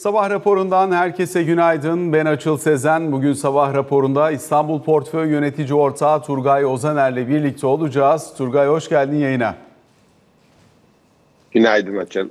Sabah 0.00 0.30
raporundan 0.30 0.92
herkese 0.92 1.42
günaydın. 1.42 2.12
Ben 2.12 2.26
Açıl 2.26 2.58
Sezen. 2.58 3.12
Bugün 3.12 3.32
sabah 3.32 3.74
raporunda 3.74 4.30
İstanbul 4.30 4.82
Portföy 4.82 5.30
Yönetici 5.30 5.74
Ortağı 5.74 6.22
Turgay 6.22 6.64
Ozaner'le 6.64 7.28
birlikte 7.28 7.66
olacağız. 7.66 8.32
Turgay 8.38 8.68
hoş 8.68 8.88
geldin 8.88 9.16
yayına. 9.16 9.54
Günaydın 11.50 11.96
Açıl. 11.96 12.28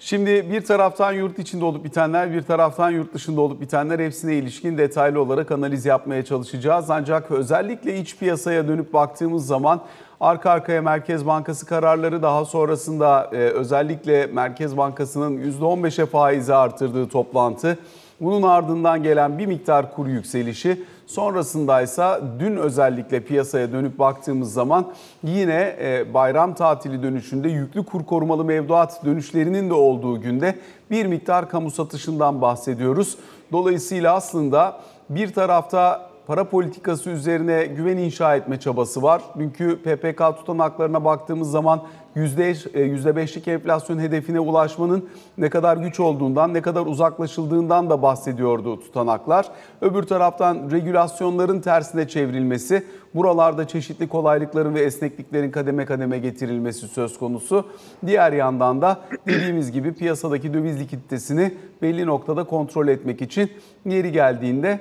Şimdi 0.00 0.50
bir 0.52 0.64
taraftan 0.64 1.12
yurt 1.12 1.38
içinde 1.38 1.64
olup 1.64 1.84
bitenler, 1.84 2.32
bir 2.32 2.42
taraftan 2.42 2.90
yurt 2.90 3.14
dışında 3.14 3.40
olup 3.40 3.60
bitenler 3.60 3.98
hepsine 3.98 4.34
ilişkin 4.34 4.78
detaylı 4.78 5.20
olarak 5.20 5.50
analiz 5.50 5.86
yapmaya 5.86 6.24
çalışacağız. 6.24 6.90
Ancak 6.90 7.30
özellikle 7.30 7.98
iç 7.98 8.16
piyasaya 8.16 8.68
dönüp 8.68 8.92
baktığımız 8.92 9.46
zaman 9.46 9.80
arka 10.24 10.50
arkaya 10.50 10.82
Merkez 10.82 11.26
Bankası 11.26 11.66
kararları 11.66 12.22
daha 12.22 12.44
sonrasında 12.44 13.30
e, 13.32 13.36
özellikle 13.36 14.26
Merkez 14.26 14.76
Bankası'nın 14.76 15.52
%15'e 15.60 16.06
faizi 16.06 16.54
artırdığı 16.54 17.08
toplantı 17.08 17.78
bunun 18.20 18.42
ardından 18.42 19.02
gelen 19.02 19.38
bir 19.38 19.46
miktar 19.46 19.94
kur 19.94 20.06
yükselişi 20.06 20.84
sonrasındaysa 21.06 22.20
dün 22.38 22.56
özellikle 22.56 23.20
piyasaya 23.20 23.72
dönüp 23.72 23.98
baktığımız 23.98 24.52
zaman 24.52 24.86
yine 25.24 25.76
e, 25.80 26.14
bayram 26.14 26.54
tatili 26.54 27.02
dönüşünde 27.02 27.48
yüklü 27.48 27.84
kur 27.84 28.04
korumalı 28.04 28.44
mevduat 28.44 29.04
dönüşlerinin 29.04 29.70
de 29.70 29.74
olduğu 29.74 30.20
günde 30.20 30.58
bir 30.90 31.06
miktar 31.06 31.48
kamu 31.48 31.70
satışından 31.70 32.40
bahsediyoruz. 32.40 33.18
Dolayısıyla 33.52 34.14
aslında 34.14 34.80
bir 35.08 35.32
tarafta 35.32 36.13
para 36.26 36.44
politikası 36.44 37.10
üzerine 37.10 37.66
güven 37.66 37.96
inşa 37.96 38.36
etme 38.36 38.60
çabası 38.60 39.02
var. 39.02 39.22
Dünkü 39.38 39.78
PPK 39.82 40.18
tutanaklarına 40.18 41.04
baktığımız 41.04 41.50
zaman 41.50 41.82
%5'lik 42.16 43.48
e, 43.48 43.52
enflasyon 43.52 43.98
hedefine 43.98 44.40
ulaşmanın 44.40 45.08
ne 45.38 45.50
kadar 45.50 45.76
güç 45.76 46.00
olduğundan, 46.00 46.54
ne 46.54 46.62
kadar 46.62 46.86
uzaklaşıldığından 46.86 47.90
da 47.90 48.02
bahsediyordu 48.02 48.80
tutanaklar. 48.80 49.46
Öbür 49.80 50.02
taraftan 50.02 50.70
regülasyonların 50.70 51.60
tersine 51.60 52.08
çevrilmesi, 52.08 52.86
buralarda 53.14 53.68
çeşitli 53.68 54.08
kolaylıkların 54.08 54.74
ve 54.74 54.80
esnekliklerin 54.80 55.50
kademe 55.50 55.84
kademe 55.84 56.18
getirilmesi 56.18 56.88
söz 56.88 57.18
konusu. 57.18 57.64
Diğer 58.06 58.32
yandan 58.32 58.82
da 58.82 59.00
dediğimiz 59.26 59.72
gibi 59.72 59.92
piyasadaki 59.92 60.54
döviz 60.54 60.80
likiditesini 60.80 61.54
belli 61.82 62.06
noktada 62.06 62.44
kontrol 62.44 62.88
etmek 62.88 63.22
için 63.22 63.50
yeri 63.86 64.12
geldiğinde 64.12 64.80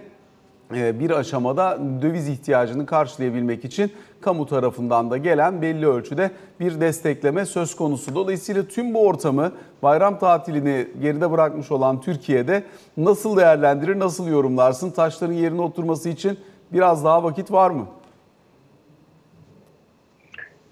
bir 0.71 1.11
aşamada 1.11 1.79
döviz 2.01 2.29
ihtiyacını 2.29 2.85
karşılayabilmek 2.85 3.65
için 3.65 3.91
kamu 4.21 4.45
tarafından 4.45 5.11
da 5.11 5.17
gelen 5.17 5.61
belli 5.61 5.87
ölçüde 5.87 6.31
bir 6.59 6.81
destekleme 6.81 7.45
söz 7.45 7.75
konusu. 7.75 8.15
Dolayısıyla 8.15 8.63
tüm 8.63 8.93
bu 8.93 9.07
ortamı 9.07 9.51
bayram 9.83 10.19
tatilini 10.19 10.87
geride 11.01 11.31
bırakmış 11.31 11.71
olan 11.71 12.01
Türkiye'de 12.01 12.63
nasıl 12.97 13.37
değerlendirir, 13.37 13.99
nasıl 13.99 14.27
yorumlarsın? 14.27 14.91
Taşların 14.91 15.33
yerine 15.33 15.61
oturması 15.61 16.09
için 16.09 16.37
biraz 16.73 17.05
daha 17.05 17.23
vakit 17.23 17.51
var 17.51 17.69
mı? 17.69 17.87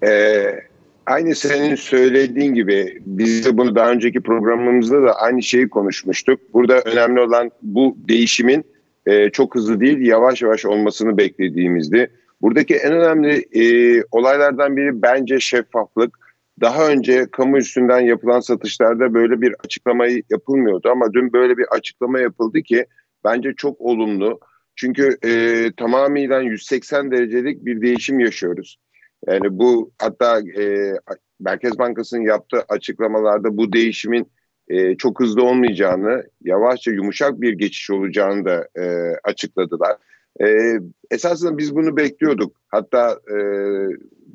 Ee, 0.04 0.60
aynı 1.06 1.34
senin 1.34 1.74
söylediğin 1.74 2.54
gibi 2.54 3.02
biz 3.06 3.44
de 3.44 3.58
bunu 3.58 3.74
daha 3.74 3.90
önceki 3.90 4.20
programımızda 4.20 5.02
da 5.02 5.12
aynı 5.12 5.42
şeyi 5.42 5.68
konuşmuştuk. 5.68 6.40
Burada 6.54 6.80
önemli 6.80 7.20
olan 7.20 7.50
bu 7.62 7.96
değişimin 8.08 8.71
e, 9.06 9.30
çok 9.30 9.54
hızlı 9.54 9.80
değil 9.80 10.00
yavaş 10.00 10.42
yavaş 10.42 10.66
olmasını 10.66 11.18
beklediğimizdi. 11.18 12.10
Buradaki 12.42 12.74
en 12.74 12.92
önemli 12.92 13.46
e, 13.52 13.64
olaylardan 14.10 14.76
biri 14.76 15.02
bence 15.02 15.40
şeffaflık. 15.40 16.18
Daha 16.60 16.88
önce 16.88 17.26
kamu 17.32 17.58
üstünden 17.58 18.00
yapılan 18.00 18.40
satışlarda 18.40 19.14
böyle 19.14 19.40
bir 19.40 19.54
açıklama 19.64 20.06
yapılmıyordu 20.30 20.88
ama 20.90 21.12
dün 21.12 21.32
böyle 21.32 21.56
bir 21.58 21.66
açıklama 21.70 22.20
yapıldı 22.20 22.62
ki 22.62 22.86
bence 23.24 23.54
çok 23.56 23.80
olumlu. 23.80 24.40
Çünkü 24.76 25.16
e, 25.24 25.30
tamamıyla 25.76 26.40
180 26.40 27.10
derecelik 27.10 27.64
bir 27.64 27.80
değişim 27.80 28.20
yaşıyoruz. 28.20 28.78
Yani 29.26 29.58
bu 29.58 29.92
hatta 29.98 30.40
e, 30.40 30.92
Merkez 31.40 31.78
Bankası'nın 31.78 32.22
yaptığı 32.22 32.64
açıklamalarda 32.68 33.56
bu 33.56 33.72
değişimin 33.72 34.32
e, 34.68 34.96
çok 34.96 35.20
hızlı 35.20 35.42
olmayacağını, 35.42 36.24
yavaşça 36.44 36.90
yumuşak 36.90 37.40
bir 37.40 37.52
geçiş 37.52 37.90
olacağını 37.90 38.44
da 38.44 38.68
e, 38.76 39.14
açıkladılar. 39.24 39.96
E, 40.40 40.78
esasında 41.10 41.58
biz 41.58 41.74
bunu 41.76 41.96
bekliyorduk. 41.96 42.56
Hatta 42.68 43.20
e, 43.28 43.36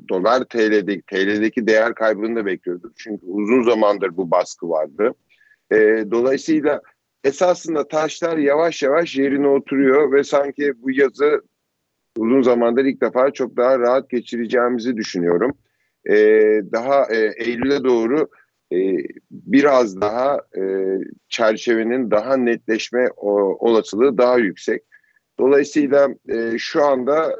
dolar 0.08 0.44
TL'deki, 0.44 1.02
TL'deki 1.02 1.66
değer 1.66 1.94
kaybını 1.94 2.36
da 2.36 2.46
bekliyorduk. 2.46 2.92
Çünkü 2.96 3.26
uzun 3.26 3.62
zamandır 3.62 4.16
bu 4.16 4.30
baskı 4.30 4.68
vardı. 4.68 5.14
E, 5.72 5.76
dolayısıyla 6.10 6.82
esasında 7.24 7.88
taşlar 7.88 8.36
yavaş 8.36 8.82
yavaş 8.82 9.16
yerine 9.16 9.48
oturuyor 9.48 10.12
ve 10.12 10.24
sanki 10.24 10.72
bu 10.82 10.90
yazı 10.90 11.42
uzun 12.16 12.42
zamandır 12.42 12.84
ilk 12.84 13.00
defa 13.00 13.30
çok 13.30 13.56
daha 13.56 13.78
rahat 13.78 14.10
geçireceğimizi 14.10 14.96
düşünüyorum. 14.96 15.58
E, 16.10 16.14
daha 16.72 17.04
e, 17.14 17.32
Eylül'e 17.36 17.84
doğru 17.84 18.28
biraz 19.30 20.00
daha 20.00 20.40
e, 20.56 20.62
çerçevenin 21.28 22.10
daha 22.10 22.36
netleşme 22.36 23.08
olasılığı 23.16 24.18
daha 24.18 24.38
yüksek. 24.38 24.82
Dolayısıyla 25.38 26.08
e, 26.28 26.58
şu 26.58 26.84
anda 26.84 27.36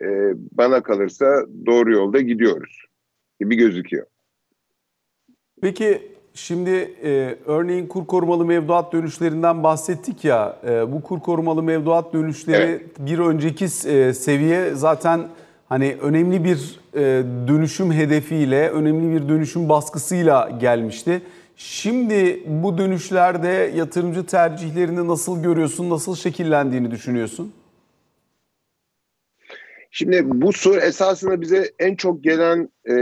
e, 0.00 0.06
bana 0.52 0.82
kalırsa 0.82 1.46
doğru 1.66 1.92
yolda 1.92 2.20
gidiyoruz 2.20 2.84
gibi 3.40 3.56
gözüküyor. 3.56 4.06
Peki 5.62 6.12
şimdi 6.34 6.94
e, 7.02 7.36
örneğin 7.46 7.86
kur 7.86 8.06
korumalı 8.06 8.44
mevduat 8.44 8.92
dönüşlerinden 8.92 9.62
bahsettik 9.62 10.24
ya. 10.24 10.58
E, 10.68 10.92
bu 10.92 11.02
kur 11.02 11.20
korumalı 11.20 11.62
mevduat 11.62 12.12
dönüşleri 12.12 12.62
evet. 12.62 12.82
bir 12.98 13.18
önceki 13.18 13.64
e, 13.64 14.14
seviye 14.14 14.74
zaten 14.74 15.28
hani 15.68 15.96
önemli 16.02 16.44
bir 16.44 16.80
e, 16.94 17.22
dönüşüm 17.48 17.92
hedefiyle, 17.92 18.70
önemli 18.70 19.20
bir 19.20 19.28
dönüşüm 19.28 19.68
baskısıyla 19.68 20.50
gelmişti. 20.60 21.22
Şimdi 21.56 22.42
bu 22.46 22.78
dönüşlerde 22.78 23.72
yatırımcı 23.76 24.26
tercihlerini 24.26 25.08
nasıl 25.08 25.42
görüyorsun, 25.42 25.90
nasıl 25.90 26.16
şekillendiğini 26.16 26.90
düşünüyorsun? 26.90 27.52
Şimdi 29.90 30.22
bu 30.24 30.52
soru 30.52 30.80
esasında 30.80 31.40
bize 31.40 31.72
en 31.78 31.96
çok 31.96 32.24
gelen 32.24 32.68
e, 32.84 32.94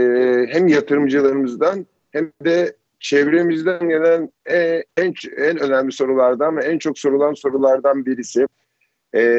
hem 0.49 0.67
yatırımcılarımızdan 0.67 1.85
hem 2.11 2.31
de 2.45 2.75
çevremizden 2.99 3.89
gelen 3.89 4.31
e, 4.49 4.83
en 4.97 5.13
en 5.37 5.59
önemli 5.59 5.91
sorulardan 5.91 6.57
ve 6.57 6.63
en 6.63 6.77
çok 6.79 6.99
sorulan 6.99 7.33
sorulardan 7.33 8.05
birisi. 8.05 8.47
E, 9.15 9.37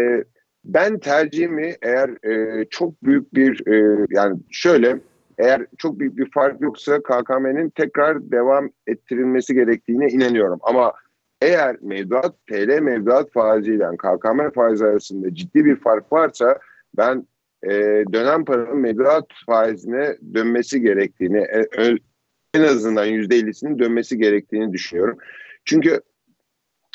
ben 0.64 0.98
tercihimi 0.98 1.74
eğer 1.82 2.10
e, 2.30 2.64
çok 2.70 3.04
büyük 3.04 3.34
bir 3.34 3.66
e, 3.66 4.06
yani 4.10 4.38
şöyle 4.50 5.00
eğer 5.38 5.66
çok 5.78 5.98
büyük 5.98 6.16
bir 6.16 6.30
fark 6.30 6.60
yoksa 6.60 7.02
KKM'nin 7.02 7.70
tekrar 7.70 8.30
devam 8.30 8.70
ettirilmesi 8.86 9.54
gerektiğine 9.54 10.08
inanıyorum. 10.08 10.58
Ama 10.62 10.92
eğer 11.42 11.76
mevduat 11.80 12.34
TL 12.46 12.78
mevduat 12.80 13.32
faiziyle 13.32 13.86
KKM 13.96 14.50
faizi 14.54 14.84
arasında 14.84 15.34
ciddi 15.34 15.64
bir 15.64 15.76
fark 15.76 16.12
varsa 16.12 16.58
ben 16.96 17.26
e, 17.62 17.70
dönem 18.12 18.44
paranın 18.44 18.78
mevduat 18.78 19.26
faizine 19.46 20.16
dönmesi 20.34 20.80
gerektiğini 20.80 21.38
e, 21.38 21.66
en 22.54 22.62
azından 22.62 23.06
%50'sinin 23.06 23.78
dönmesi 23.78 24.18
gerektiğini 24.18 24.72
düşünüyorum. 24.72 25.18
Çünkü 25.64 26.00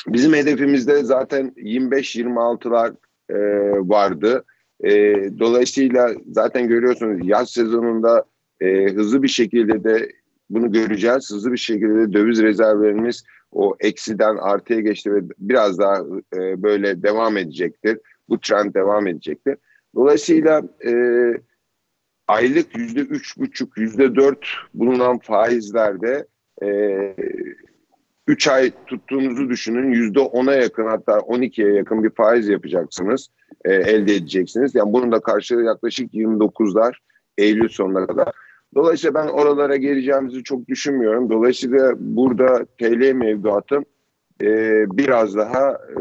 bizim 0.06 0.34
hedefimizde 0.34 1.04
zaten 1.04 1.52
25-26'lar 1.56 2.94
e, 3.30 3.36
vardı. 3.78 4.44
E, 4.84 4.90
dolayısıyla 5.38 6.10
zaten 6.26 6.68
görüyorsunuz 6.68 7.28
yaz 7.28 7.50
sezonunda 7.50 8.24
e, 8.60 8.86
hızlı 8.92 9.22
bir 9.22 9.28
şekilde 9.28 9.84
de 9.84 10.08
bunu 10.50 10.72
göreceğiz. 10.72 11.30
Hızlı 11.30 11.52
bir 11.52 11.56
şekilde 11.56 11.94
de 11.94 12.12
döviz 12.12 12.42
rezervlerimiz 12.42 13.24
o 13.52 13.76
eksiden 13.80 14.36
artıya 14.36 14.80
geçti 14.80 15.14
ve 15.14 15.20
biraz 15.38 15.78
daha 15.78 15.96
e, 16.36 16.62
böyle 16.62 17.02
devam 17.02 17.36
edecektir. 17.36 17.98
Bu 18.28 18.40
trend 18.40 18.74
devam 18.74 19.06
edecektir. 19.06 19.56
Dolayısıyla 19.94 20.62
e, 20.86 20.92
aylık 22.28 22.76
yüzde 22.76 23.00
üç 23.00 23.38
buçuk, 23.38 23.78
yüzde 23.78 24.14
dört 24.14 24.46
bulunan 24.74 25.18
faizlerde 25.18 26.26
e, 26.62 26.68
3 28.26 28.48
ay 28.48 28.72
tuttuğunuzu 28.86 29.48
düşünün. 29.50 29.92
Yüzde 29.92 30.18
10'a 30.18 30.54
yakın 30.54 30.86
hatta 30.86 31.12
12'ye 31.12 31.74
yakın 31.74 32.04
bir 32.04 32.10
faiz 32.10 32.48
yapacaksınız. 32.48 33.28
E, 33.64 33.74
elde 33.74 34.14
edeceksiniz. 34.14 34.74
Yani 34.74 34.92
bunun 34.92 35.12
da 35.12 35.20
karşılığı 35.20 35.64
yaklaşık 35.64 36.14
29'lar 36.14 36.94
Eylül 37.38 37.68
sonuna 37.68 38.06
kadar. 38.06 38.28
Dolayısıyla 38.74 39.14
ben 39.14 39.28
oralara 39.28 39.76
geleceğimizi 39.76 40.42
çok 40.42 40.68
düşünmüyorum. 40.68 41.30
Dolayısıyla 41.30 41.92
burada 41.98 42.64
TL 42.78 43.12
mevduatın 43.12 43.86
e, 44.42 44.84
biraz 44.96 45.36
daha 45.36 45.70
e, 45.70 46.00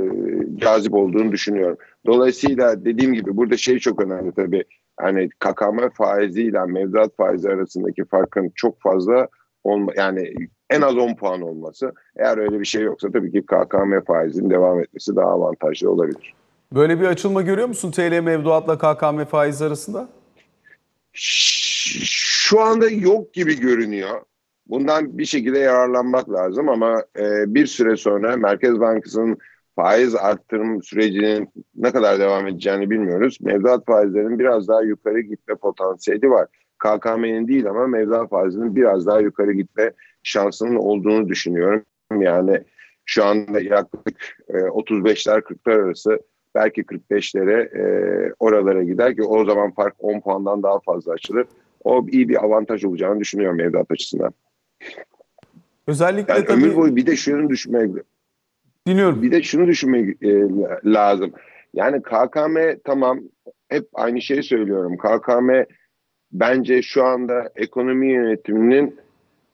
cazip 0.55 0.93
olduğunu 0.93 1.31
düşünüyorum. 1.31 1.77
Dolayısıyla 2.05 2.85
dediğim 2.85 3.13
gibi 3.13 3.37
burada 3.37 3.57
şey 3.57 3.79
çok 3.79 4.05
önemli 4.05 4.31
tabii. 4.31 4.63
Hani 4.97 5.29
KKM 5.29 5.89
faiziyle 5.93 6.65
mevduat 6.65 7.15
faizi 7.17 7.49
arasındaki 7.49 8.05
farkın 8.05 8.51
çok 8.55 8.81
fazla 8.81 9.27
olma 9.63 9.91
yani 9.95 10.33
en 10.69 10.81
az 10.81 10.97
10 10.97 11.15
puan 11.15 11.41
olması. 11.41 11.93
Eğer 12.15 12.37
öyle 12.37 12.59
bir 12.59 12.65
şey 12.65 12.81
yoksa 12.81 13.11
tabii 13.11 13.31
ki 13.31 13.41
KKM 13.41 14.05
faizinin 14.07 14.49
devam 14.49 14.79
etmesi 14.79 15.15
daha 15.15 15.27
avantajlı 15.27 15.91
olabilir. 15.91 16.33
Böyle 16.73 16.99
bir 16.99 17.05
açılma 17.05 17.41
görüyor 17.41 17.67
musun 17.67 17.91
TL 17.91 18.19
mevduatla 18.19 18.77
KKM 18.77 19.23
faiz 19.23 19.61
arasında? 19.61 20.09
Şu 21.13 22.61
anda 22.61 22.89
yok 22.89 23.33
gibi 23.33 23.59
görünüyor. 23.59 24.21
Bundan 24.67 25.17
bir 25.17 25.25
şekilde 25.25 25.59
yararlanmak 25.59 26.31
lazım 26.31 26.69
ama 26.69 27.03
e, 27.19 27.53
bir 27.53 27.65
süre 27.65 27.97
sonra 27.97 28.37
Merkez 28.37 28.79
Bankası'nın 28.79 29.37
faiz 29.75 30.15
arttırım 30.15 30.83
sürecinin 30.83 31.49
ne 31.75 31.91
kadar 31.91 32.19
devam 32.19 32.47
edeceğini 32.47 32.89
bilmiyoruz. 32.89 33.37
Mevduat 33.41 33.85
faizlerinin 33.85 34.39
biraz 34.39 34.67
daha 34.67 34.81
yukarı 34.81 35.19
gitme 35.21 35.55
potansiyeli 35.55 36.29
var. 36.29 36.47
KKM'nin 36.83 37.47
değil 37.47 37.69
ama 37.69 37.87
mevduat 37.87 38.29
faizinin 38.29 38.75
biraz 38.75 39.07
daha 39.07 39.19
yukarı 39.19 39.53
gitme 39.53 39.91
şansının 40.23 40.75
olduğunu 40.75 41.29
düşünüyorum. 41.29 41.85
Yani 42.19 42.63
şu 43.05 43.25
anda 43.25 43.59
yaklaşık 43.59 44.37
e, 44.49 44.53
35'ler 44.53 45.41
40'lar 45.41 45.83
arası 45.83 46.19
belki 46.55 46.81
45'lere 46.81 47.77
e, 47.77 48.33
oralara 48.39 48.83
gider 48.83 49.15
ki 49.15 49.23
o 49.23 49.45
zaman 49.45 49.71
fark 49.71 49.95
10 49.99 50.21
puandan 50.21 50.63
daha 50.63 50.79
fazla 50.79 51.13
açılır. 51.13 51.45
O 51.83 52.05
iyi 52.11 52.29
bir 52.29 52.43
avantaj 52.43 52.85
olacağını 52.85 53.19
düşünüyorum 53.19 53.57
mevduat 53.57 53.91
açısından. 53.91 54.33
Özellikle 55.87 56.33
yani 56.33 56.45
tabii... 56.45 56.63
ömür 56.63 56.75
boyu 56.75 56.95
bir 56.95 57.05
de 57.05 57.15
şunu 57.15 57.49
düşünmek 57.49 57.91
Dinliyorum. 58.87 59.21
Bir 59.21 59.31
de 59.31 59.43
şunu 59.43 59.67
düşünmek 59.67 60.23
e, 60.23 60.47
lazım. 60.85 61.31
Yani 61.73 62.01
KKM 62.01 62.57
tamam 62.83 63.19
hep 63.69 63.87
aynı 63.93 64.21
şeyi 64.21 64.43
söylüyorum. 64.43 64.97
KKM 64.97 65.49
bence 66.33 66.81
şu 66.81 67.03
anda 67.03 67.49
ekonomi 67.55 68.11
yönetiminin 68.11 68.95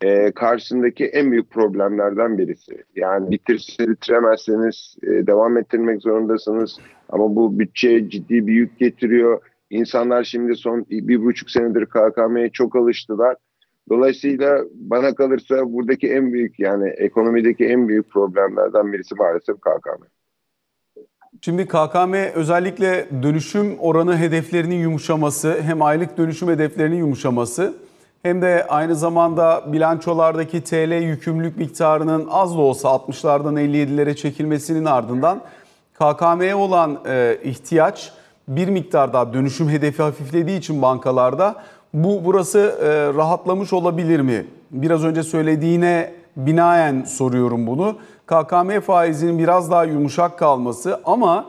e, 0.01 0.31
karşısındaki 0.31 1.05
en 1.05 1.31
büyük 1.31 1.49
problemlerden 1.49 2.37
birisi. 2.37 2.83
Yani 2.95 3.31
bitirse 3.31 3.87
bitiremezseniz 3.87 4.95
e, 5.03 5.07
devam 5.07 5.57
ettirmek 5.57 6.01
zorundasınız. 6.01 6.77
Ama 7.09 7.35
bu 7.35 7.59
bütçeye 7.59 8.09
ciddi 8.09 8.47
bir 8.47 8.53
yük 8.53 8.79
getiriyor. 8.79 9.41
İnsanlar 9.69 10.23
şimdi 10.23 10.55
son 10.55 10.85
bir 10.89 11.23
buçuk 11.23 11.49
senedir 11.49 11.85
KKM'ye 11.85 12.49
çok 12.49 12.75
alıştılar. 12.75 13.35
Dolayısıyla 13.89 14.63
bana 14.73 15.15
kalırsa 15.15 15.73
buradaki 15.73 16.11
en 16.11 16.33
büyük 16.33 16.59
yani 16.59 16.89
ekonomideki 16.89 17.65
en 17.65 17.87
büyük 17.87 18.09
problemlerden 18.09 18.93
birisi 18.93 19.15
maalesef 19.15 19.55
KKM. 19.55 20.03
Şimdi 21.41 21.65
KKM 21.67 22.13
özellikle 22.13 23.07
dönüşüm 23.23 23.79
oranı 23.79 24.17
hedeflerinin 24.17 24.75
yumuşaması, 24.75 25.61
hem 25.61 25.81
aylık 25.81 26.17
dönüşüm 26.17 26.49
hedeflerinin 26.49 26.97
yumuşaması 26.97 27.73
hem 28.23 28.41
de 28.41 28.65
aynı 28.69 28.95
zamanda 28.95 29.63
bilançolardaki 29.73 30.63
TL 30.63 31.01
yükümlülük 31.03 31.57
miktarının 31.57 32.27
az 32.31 32.57
da 32.57 32.61
olsa 32.61 32.89
60'lardan 32.89 33.59
57'lere 33.59 34.15
çekilmesinin 34.15 34.85
ardından 34.85 35.41
KKM'ye 35.93 36.55
olan 36.55 36.99
e, 37.07 37.37
ihtiyaç 37.43 38.11
bir 38.47 38.67
miktar 38.67 39.13
daha 39.13 39.33
dönüşüm 39.33 39.69
hedefi 39.69 40.03
hafiflediği 40.03 40.59
için 40.59 40.81
bankalarda 40.81 41.55
bu 41.93 42.21
burası 42.25 42.59
e, 42.59 43.17
rahatlamış 43.17 43.73
olabilir 43.73 44.19
mi? 44.19 44.45
Biraz 44.71 45.03
önce 45.03 45.23
söylediğine 45.23 46.13
binaen 46.37 47.03
soruyorum 47.03 47.67
bunu. 47.67 47.95
KKM 48.29 48.79
faizinin 48.79 49.39
biraz 49.39 49.71
daha 49.71 49.83
yumuşak 49.83 50.39
kalması 50.39 51.01
ama 51.05 51.45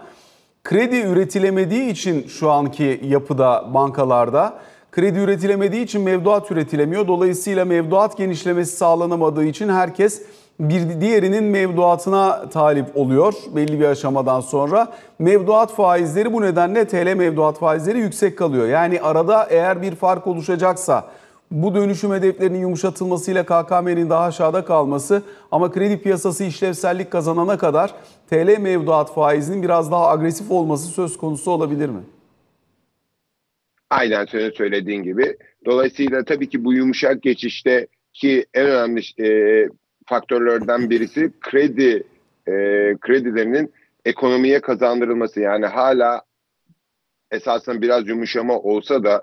kredi 0.65 0.97
üretilemediği 0.97 1.91
için 1.91 2.27
şu 2.27 2.51
anki 2.51 3.01
yapıda 3.05 3.75
bankalarda 3.75 4.55
kredi 4.93 5.19
üretilemediği 5.19 5.85
için 5.85 6.03
mevduat 6.03 6.51
üretilemiyor. 6.51 7.09
Dolayısıyla 7.09 7.65
mevduat 7.65 8.17
genişlemesi 8.17 8.77
sağlanamadığı 8.77 9.45
için 9.45 9.69
herkes 9.69 10.23
bir 10.61 11.01
diğerinin 11.01 11.45
mevduatına 11.45 12.49
talip 12.49 12.97
oluyor 12.97 13.35
belli 13.57 13.81
bir 13.81 13.85
aşamadan 13.85 14.41
sonra. 14.41 14.89
Mevduat 15.19 15.75
faizleri 15.75 16.33
bu 16.33 16.43
nedenle 16.43 16.89
TL 16.89 17.15
mevduat 17.17 17.59
faizleri 17.59 17.99
yüksek 17.99 18.39
kalıyor. 18.39 18.69
Yani 18.69 19.01
arada 19.01 19.47
eğer 19.51 19.83
bir 19.83 19.95
fark 19.95 20.27
oluşacaksa 20.27 21.05
bu 21.51 21.75
dönüşüm 21.75 22.13
hedeflerinin 22.13 22.59
yumuşatılmasıyla 22.59 23.45
KKM'nin 23.45 24.11
daha 24.11 24.25
aşağıda 24.25 24.65
kalması 24.65 25.23
ama 25.51 25.73
kredi 25.73 26.03
piyasası 26.03 26.45
işlevsellik 26.45 27.11
kazanana 27.11 27.59
kadar 27.59 27.95
TL 28.31 28.59
mevduat 28.61 29.15
faizinin 29.15 29.63
biraz 29.63 29.93
daha 29.93 30.09
agresif 30.09 30.51
olması 30.51 30.89
söz 30.89 31.17
konusu 31.17 31.51
olabilir 31.51 31.89
mi? 31.89 32.01
Aynen 33.91 34.27
senin 34.27 34.51
söylediğin 34.51 35.03
gibi. 35.03 35.37
Dolayısıyla 35.67 36.25
tabii 36.25 36.49
ki 36.49 36.65
bu 36.65 36.73
yumuşak 36.73 37.23
geçişte 37.23 37.87
ki 38.13 38.47
en 38.55 38.67
önemli 38.67 39.01
e, 39.21 39.69
faktörlerden 40.07 40.91
birisi 40.91 41.33
kredi 41.41 42.03
e, 42.49 42.53
kredilerinin 43.01 43.73
ekonomiye 44.05 44.61
kazandırılması. 44.61 45.41
Yani 45.41 45.67
hala 45.67 46.23
esasen 47.31 47.83
biraz 47.83 48.09
yumuşama 48.09 48.59
olsa 48.59 49.05
da 49.05 49.23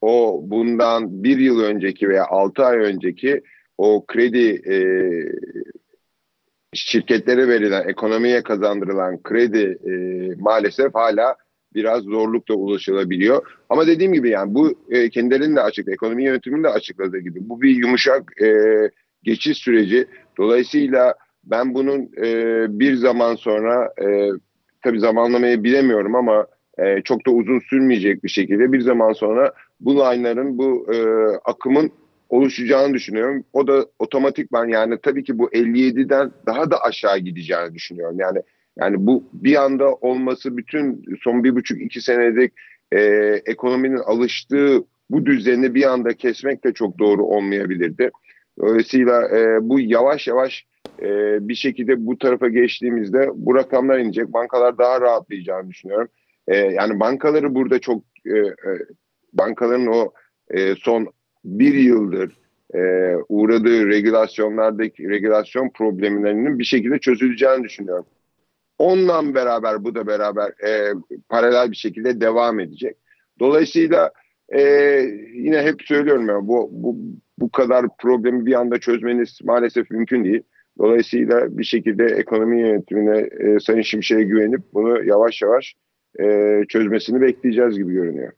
o 0.00 0.40
bundan 0.42 1.24
bir 1.24 1.38
yıl 1.38 1.60
önceki 1.60 2.08
veya 2.08 2.26
altı 2.26 2.64
ay 2.64 2.78
önceki 2.78 3.42
o 3.78 4.06
kredi 4.06 4.62
e, 4.72 4.76
şirketlere 6.72 7.48
verilen, 7.48 7.88
ekonomiye 7.88 8.42
kazandırılan 8.42 9.22
kredi 9.22 9.78
e, 9.86 9.92
maalesef 10.40 10.94
hala 10.94 11.36
biraz 11.74 12.02
zorlukla 12.02 12.54
ulaşılabiliyor. 12.54 13.46
Ama 13.68 13.86
dediğim 13.86 14.12
gibi 14.12 14.30
yani 14.30 14.54
bu 14.54 14.74
e, 14.90 15.10
kendilerinin 15.10 15.56
de 15.56 15.60
açık, 15.60 15.88
ekonomi 15.88 16.24
yönetiminin 16.24 16.64
de 16.64 16.68
açıkladığı 16.68 17.18
gibi 17.18 17.38
bu 17.48 17.62
bir 17.62 17.70
yumuşak 17.70 18.42
e, 18.42 18.50
geçiş 19.22 19.58
süreci. 19.58 20.06
Dolayısıyla 20.38 21.14
ben 21.44 21.74
bunun 21.74 22.10
e, 22.24 22.66
bir 22.80 22.94
zaman 22.94 23.34
sonra 23.34 23.92
e, 24.02 24.30
tabii 24.84 25.00
zamanlamayı 25.00 25.64
bilemiyorum 25.64 26.14
ama 26.14 26.46
e, 26.78 27.02
çok 27.02 27.26
da 27.26 27.30
uzun 27.30 27.60
sürmeyecek 27.60 28.24
bir 28.24 28.28
şekilde 28.28 28.72
bir 28.72 28.80
zaman 28.80 29.12
sonra 29.12 29.52
bu 29.80 29.96
line'ların 29.96 30.58
bu 30.58 30.86
e, 30.94 30.96
akımın 31.44 31.92
oluşacağını 32.28 32.94
düşünüyorum. 32.94 33.44
O 33.52 33.66
da 33.66 33.86
otomatik 33.98 34.52
ben 34.52 34.64
yani 34.64 34.98
tabii 35.02 35.24
ki 35.24 35.38
bu 35.38 35.48
57'den 35.48 36.32
daha 36.46 36.70
da 36.70 36.80
aşağı 36.80 37.18
gideceğini 37.18 37.74
düşünüyorum. 37.74 38.16
Yani 38.20 38.42
yani 38.78 39.06
bu 39.06 39.24
bir 39.32 39.64
anda 39.64 39.94
olması 39.94 40.56
bütün 40.56 41.04
son 41.22 41.44
bir 41.44 41.54
buçuk 41.54 41.80
iki 41.80 42.00
senedik 42.00 42.52
e, 42.92 43.00
ekonominin 43.46 43.96
alıştığı 43.96 44.84
bu 45.10 45.26
düzeni 45.26 45.74
bir 45.74 45.92
anda 45.92 46.12
kesmek 46.12 46.64
de 46.64 46.72
çok 46.72 46.98
doğru 46.98 47.24
olmayabilirdi. 47.24 48.10
Dolayısıyla 48.58 49.38
e, 49.38 49.68
bu 49.68 49.80
yavaş 49.80 50.26
yavaş 50.26 50.66
e, 51.02 51.08
bir 51.48 51.54
şekilde 51.54 52.06
bu 52.06 52.18
tarafa 52.18 52.48
geçtiğimizde 52.48 53.30
bu 53.34 53.54
rakamlar 53.54 53.98
inecek. 53.98 54.32
Bankalar 54.32 54.78
daha 54.78 55.00
rahatlayacağını 55.00 55.70
düşünüyorum. 55.70 56.08
E, 56.48 56.56
yani 56.56 57.00
bankaları 57.00 57.54
burada 57.54 57.78
çok 57.78 58.02
e, 58.26 58.38
e, 58.38 58.52
bankaların 59.38 59.86
o 59.86 60.12
e, 60.50 60.74
son 60.74 61.06
bir 61.44 61.74
yıldır 61.74 62.36
e, 62.74 62.80
uğradığı 63.28 63.88
regülasyonlardaki 63.88 65.08
regülasyon 65.08 65.70
problemlerinin 65.70 66.58
bir 66.58 66.64
şekilde 66.64 66.98
çözüleceğini 66.98 67.64
düşünüyorum. 67.64 68.06
Onunla 68.78 69.34
beraber 69.34 69.84
bu 69.84 69.94
da 69.94 70.06
beraber 70.06 70.48
e, 70.48 70.94
paralel 71.28 71.70
bir 71.70 71.76
şekilde 71.76 72.20
devam 72.20 72.60
edecek. 72.60 72.96
Dolayısıyla 73.40 74.12
e, 74.48 74.60
yine 75.34 75.62
hep 75.62 75.82
söylüyorum 75.82 76.28
ya 76.28 76.46
bu, 76.46 76.68
bu 76.72 76.96
bu 77.38 77.50
kadar 77.50 77.86
problemi 77.98 78.46
bir 78.46 78.54
anda 78.54 78.78
çözmeniz 78.78 79.38
maalesef 79.44 79.90
mümkün 79.90 80.24
değil. 80.24 80.42
Dolayısıyla 80.78 81.58
bir 81.58 81.64
şekilde 81.64 82.04
ekonomi 82.04 82.60
yönetimine 82.60 83.18
e, 83.18 83.60
Sayın 83.60 83.82
Şimşek'e 83.82 84.22
güvenip 84.22 84.60
bunu 84.74 85.04
yavaş 85.04 85.42
yavaş 85.42 85.74
e, 86.20 86.60
çözmesini 86.68 87.20
bekleyeceğiz 87.20 87.78
gibi 87.78 87.92
görünüyor. 87.92 88.32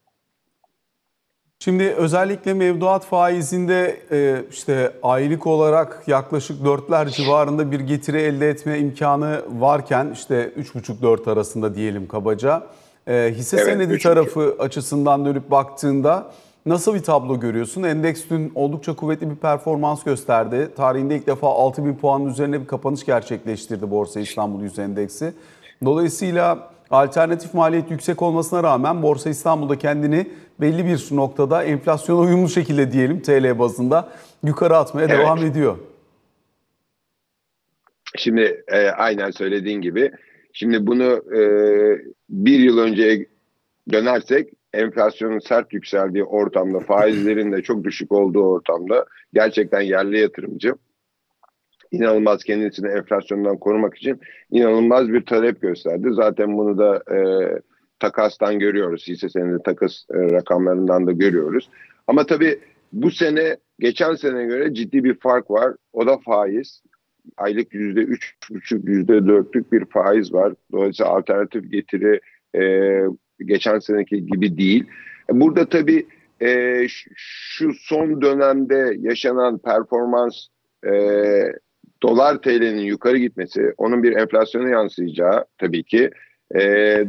Şimdi 1.61 1.85
özellikle 1.85 2.55
mevduat 2.55 3.05
faizinde 3.05 4.01
e, 4.11 4.45
işte 4.51 4.93
aylık 5.03 5.47
olarak 5.47 6.03
yaklaşık 6.07 6.65
dörtler 6.65 7.09
civarında 7.09 7.71
bir 7.71 7.81
getiri 7.81 8.19
elde 8.19 8.51
etme 8.51 8.79
imkanı 8.79 9.43
varken 9.59 10.11
işte 10.15 10.53
3,5-4 10.59 11.33
arasında 11.33 11.75
diyelim 11.75 12.09
kabaca. 12.09 12.67
E, 13.07 13.33
hisse 13.37 13.57
evet, 13.57 13.67
senedi 13.67 13.99
tarafı 13.99 14.57
açısından 14.59 15.25
dönüp 15.25 15.51
baktığında 15.51 16.31
Nasıl 16.67 16.95
bir 16.95 17.03
tablo 17.03 17.41
görüyorsun? 17.41 17.83
Endeks 17.83 18.23
dün 18.31 18.53
oldukça 18.55 18.97
kuvvetli 18.97 19.31
bir 19.31 19.37
performans 19.37 20.05
gösterdi. 20.05 20.69
Tarihinde 20.77 21.17
ilk 21.17 21.27
defa 21.27 21.49
6000 21.49 21.95
puanın 21.95 22.27
üzerine 22.27 22.61
bir 22.61 22.67
kapanış 22.67 23.05
gerçekleştirdi 23.05 23.91
Borsa 23.91 24.21
İstanbul 24.21 24.63
Yüz 24.63 24.79
Endeksi. 24.79 25.33
Dolayısıyla 25.85 26.71
alternatif 26.91 27.55
maliyet 27.55 27.91
yüksek 27.91 28.23
olmasına 28.23 28.63
rağmen 28.63 29.03
Borsa 29.03 29.31
İstanbul'da 29.31 29.79
kendini 29.79 30.27
belli 30.61 30.87
bir 30.87 31.17
noktada 31.17 31.65
enflasyona 31.65 32.21
uyumlu 32.21 32.49
şekilde 32.49 32.93
diyelim 32.93 33.23
TL 33.23 33.59
bazında 33.59 34.13
yukarı 34.45 34.77
atmaya 34.77 35.07
evet. 35.07 35.19
devam 35.19 35.39
ediyor. 35.39 35.79
Şimdi 38.17 38.65
e, 38.69 38.89
aynen 38.89 39.31
söylediğin 39.31 39.81
gibi. 39.81 40.11
Şimdi 40.53 40.87
bunu 40.87 41.23
e, 41.37 41.41
bir 42.31 42.59
yıl 42.59 42.79
önce 42.79 43.27
dönersek 43.93 44.49
enflasyonun 44.73 45.39
sert 45.39 45.73
yükseldiği 45.73 46.25
ortamda, 46.25 46.81
faizlerin 46.81 47.53
de 47.53 47.63
çok 47.63 47.85
düşük 47.85 48.13
olduğu 48.13 48.43
ortamda 48.43 49.07
gerçekten 49.35 49.81
yerli 49.81 50.21
yatırımcı 50.21 50.75
inanılmaz 51.93 52.45
kendisini 52.45 52.89
enflasyondan 52.89 53.57
korumak 53.57 53.97
için 53.97 54.21
inanılmaz 54.51 55.09
bir 55.09 55.27
talep 55.27 55.63
gösterdi. 55.63 56.09
Zaten 56.11 56.59
bunu 56.59 56.79
da 56.79 57.03
e, 57.15 57.19
takastan 58.01 58.59
görüyoruz. 58.59 59.09
Hisse 59.09 59.29
senedi 59.29 59.63
takas 59.63 59.93
e, 60.11 60.19
rakamlarından 60.19 61.07
da 61.07 61.13
görüyoruz. 61.13 61.71
Ama 62.07 62.27
tabii 62.27 62.59
bu 62.93 63.11
sene 63.11 63.57
geçen 63.79 64.15
sene 64.15 64.45
göre 64.45 64.75
ciddi 64.75 65.05
bir 65.05 65.15
fark 65.15 65.51
var. 65.51 65.75
O 65.93 66.07
da 66.07 66.19
faiz. 66.19 66.83
Aylık 67.37 67.75
yüzde 67.75 68.01
üç 68.01 68.35
buçuk, 68.51 68.89
yüzde 68.89 69.27
dörtlük 69.27 69.73
bir 69.73 69.85
faiz 69.85 70.33
var. 70.33 70.55
Dolayısıyla 70.73 71.13
alternatif 71.13 71.71
getiri 71.71 72.21
e, 72.57 73.03
geçen 73.45 73.79
seneki 73.79 74.27
gibi 74.27 74.59
değil. 74.59 74.85
Burada 75.31 75.69
tabii 75.69 76.07
e, 76.43 76.83
şu 77.15 77.75
son 77.75 78.23
dönemde 78.23 78.97
yaşanan 79.01 79.59
performans 79.59 80.47
e, 80.87 80.93
dolar 82.03 82.43
TL'nin 82.43 82.85
yukarı 82.85 83.19
gitmesi, 83.19 83.75
onun 83.77 84.03
bir 84.03 84.17
enflasyona 84.17 84.69
yansıyacağı 84.69 85.45
tabii 85.59 85.83
ki. 85.83 86.11
E, 86.55 86.61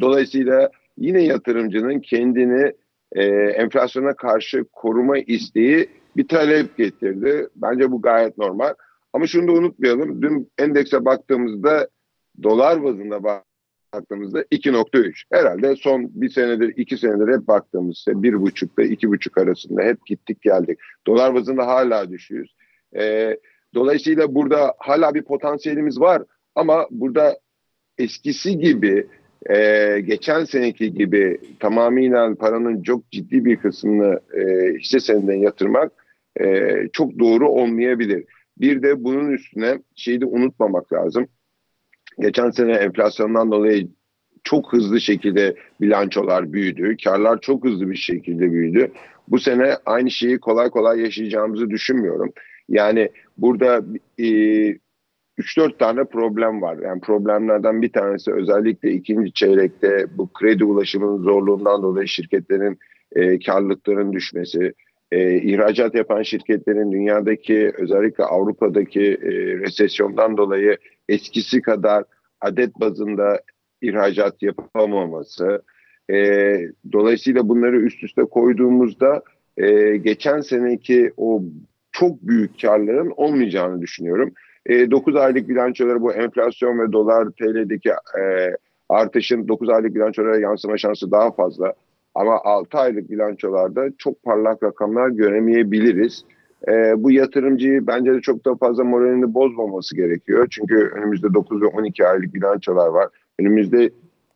dolayısıyla 0.01 0.69
yine 0.97 1.23
yatırımcının 1.23 1.99
kendini 1.99 2.73
e, 3.15 3.25
enflasyona 3.33 4.13
karşı 4.13 4.65
koruma 4.73 5.17
isteği 5.17 5.89
bir 6.17 6.27
talep 6.27 6.77
getirdi. 6.77 7.47
Bence 7.55 7.91
bu 7.91 8.01
gayet 8.01 8.37
normal. 8.37 8.73
Ama 9.13 9.27
şunu 9.27 9.47
da 9.47 9.51
unutmayalım. 9.51 10.21
Dün 10.21 10.51
endekse 10.57 11.05
baktığımızda 11.05 11.87
dolar 12.43 12.83
bazında 12.83 13.23
baktığımızda 13.93 14.41
2.3. 14.41 15.23
Herhalde 15.31 15.75
son 15.75 16.09
bir 16.13 16.29
senedir, 16.29 16.73
iki 16.77 16.97
senedir 16.97 17.33
hep 17.33 17.47
baktığımızda 17.47 18.23
bir 18.23 18.41
buçukta 18.41 18.83
iki 18.83 19.09
buçuk 19.09 19.37
arasında 19.37 19.81
hep 19.81 20.05
gittik 20.05 20.41
geldik. 20.41 20.79
Dolar 21.07 21.35
bazında 21.35 21.67
hala 21.67 22.09
düşüyoruz. 22.09 22.55
Ee, 22.95 23.37
dolayısıyla 23.75 24.35
burada 24.35 24.73
hala 24.79 25.13
bir 25.13 25.21
potansiyelimiz 25.21 25.99
var 25.99 26.23
ama 26.55 26.87
burada 26.91 27.39
eskisi 27.97 28.59
gibi 28.59 29.07
e, 29.49 29.99
geçen 29.99 30.45
seneki 30.45 30.93
gibi 30.93 31.39
tamamıyla 31.59 32.35
paranın 32.35 32.83
çok 32.83 33.11
ciddi 33.11 33.45
bir 33.45 33.55
kısmını 33.55 34.19
e, 34.33 34.73
hisse 34.73 34.99
senedine 34.99 35.37
yatırmak 35.37 35.91
e, 36.41 36.75
çok 36.93 37.19
doğru 37.19 37.49
olmayabilir. 37.49 38.25
Bir 38.57 38.83
de 38.83 39.03
bunun 39.03 39.31
üstüne 39.31 39.79
şeyi 39.95 40.21
de 40.21 40.25
unutmamak 40.25 40.93
lazım. 40.93 41.27
Geçen 42.19 42.49
sene 42.49 42.71
enflasyondan 42.71 43.51
dolayı 43.51 43.87
çok 44.43 44.73
hızlı 44.73 45.01
şekilde 45.01 45.55
bilançolar 45.81 46.53
büyüdü. 46.53 46.97
Karlar 47.03 47.41
çok 47.41 47.65
hızlı 47.65 47.89
bir 47.89 47.95
şekilde 47.95 48.51
büyüdü. 48.51 48.91
Bu 49.27 49.39
sene 49.39 49.75
aynı 49.85 50.11
şeyi 50.11 50.39
kolay 50.39 50.69
kolay 50.69 51.01
yaşayacağımızı 51.01 51.69
düşünmüyorum. 51.69 52.33
Yani 52.69 53.09
burada 53.41 53.83
e, 54.19 54.25
3-4 55.39 55.77
tane 55.77 56.03
problem 56.03 56.61
var. 56.61 56.77
Yani 56.77 57.01
problemlerden 57.01 57.81
bir 57.81 57.91
tanesi 57.91 58.33
özellikle 58.33 58.91
ikinci 58.91 59.33
çeyrekte 59.33 60.05
bu 60.17 60.33
kredi 60.33 60.63
ulaşımının 60.63 61.23
zorluğundan 61.23 61.83
dolayı 61.83 62.07
şirketlerin 62.07 62.79
e, 63.15 63.39
karlılıkların 63.39 64.13
düşmesi, 64.13 64.73
e, 65.11 65.37
ihracat 65.37 65.95
yapan 65.95 66.21
şirketlerin 66.21 66.91
dünyadaki 66.91 67.71
özellikle 67.77 68.23
Avrupa'daki 68.23 69.01
e, 69.01 69.31
resesyondan 69.57 70.37
dolayı 70.37 70.77
eskisi 71.09 71.61
kadar 71.61 72.03
adet 72.41 72.79
bazında 72.79 73.41
ihracat 73.81 74.43
yapamaması. 74.43 75.61
E, 76.11 76.59
dolayısıyla 76.91 77.49
bunları 77.49 77.81
üst 77.81 78.03
üste 78.03 78.23
koyduğumuzda 78.23 79.23
e, 79.57 79.97
geçen 79.97 80.41
seneki 80.41 81.13
o 81.17 81.43
çok 81.99 82.21
büyük 82.21 82.61
karların 82.61 83.13
olmayacağını 83.17 83.81
düşünüyorum. 83.81 84.33
E, 84.65 84.91
9 84.91 85.15
aylık 85.15 85.49
bilançoları 85.49 86.01
bu 86.01 86.13
enflasyon 86.13 86.79
ve 86.79 86.91
dolar 86.91 87.29
TL'deki 87.29 87.89
e, 87.89 88.55
artışın 88.89 89.47
9 89.47 89.69
aylık 89.69 89.95
bilançolara 89.95 90.39
yansıma 90.39 90.77
şansı 90.77 91.11
daha 91.11 91.31
fazla. 91.31 91.73
Ama 92.15 92.39
6 92.43 92.77
aylık 92.77 93.09
bilançolarda 93.09 93.89
çok 93.97 94.23
parlak 94.23 94.63
rakamlar 94.63 95.09
göremeyebiliriz. 95.09 96.25
E, 96.67 97.03
bu 97.03 97.11
yatırımcıyı 97.11 97.87
bence 97.87 98.13
de 98.13 98.21
çok 98.21 98.45
da 98.45 98.55
fazla 98.55 98.83
moralini 98.83 99.33
bozmaması 99.33 99.95
gerekiyor. 99.95 100.47
Çünkü 100.49 100.75
önümüzde 100.75 101.33
9 101.33 101.61
ve 101.61 101.65
12 101.65 102.07
aylık 102.07 102.33
bilançolar 102.33 102.87
var. 102.87 103.09
Önümüzde 103.39 103.89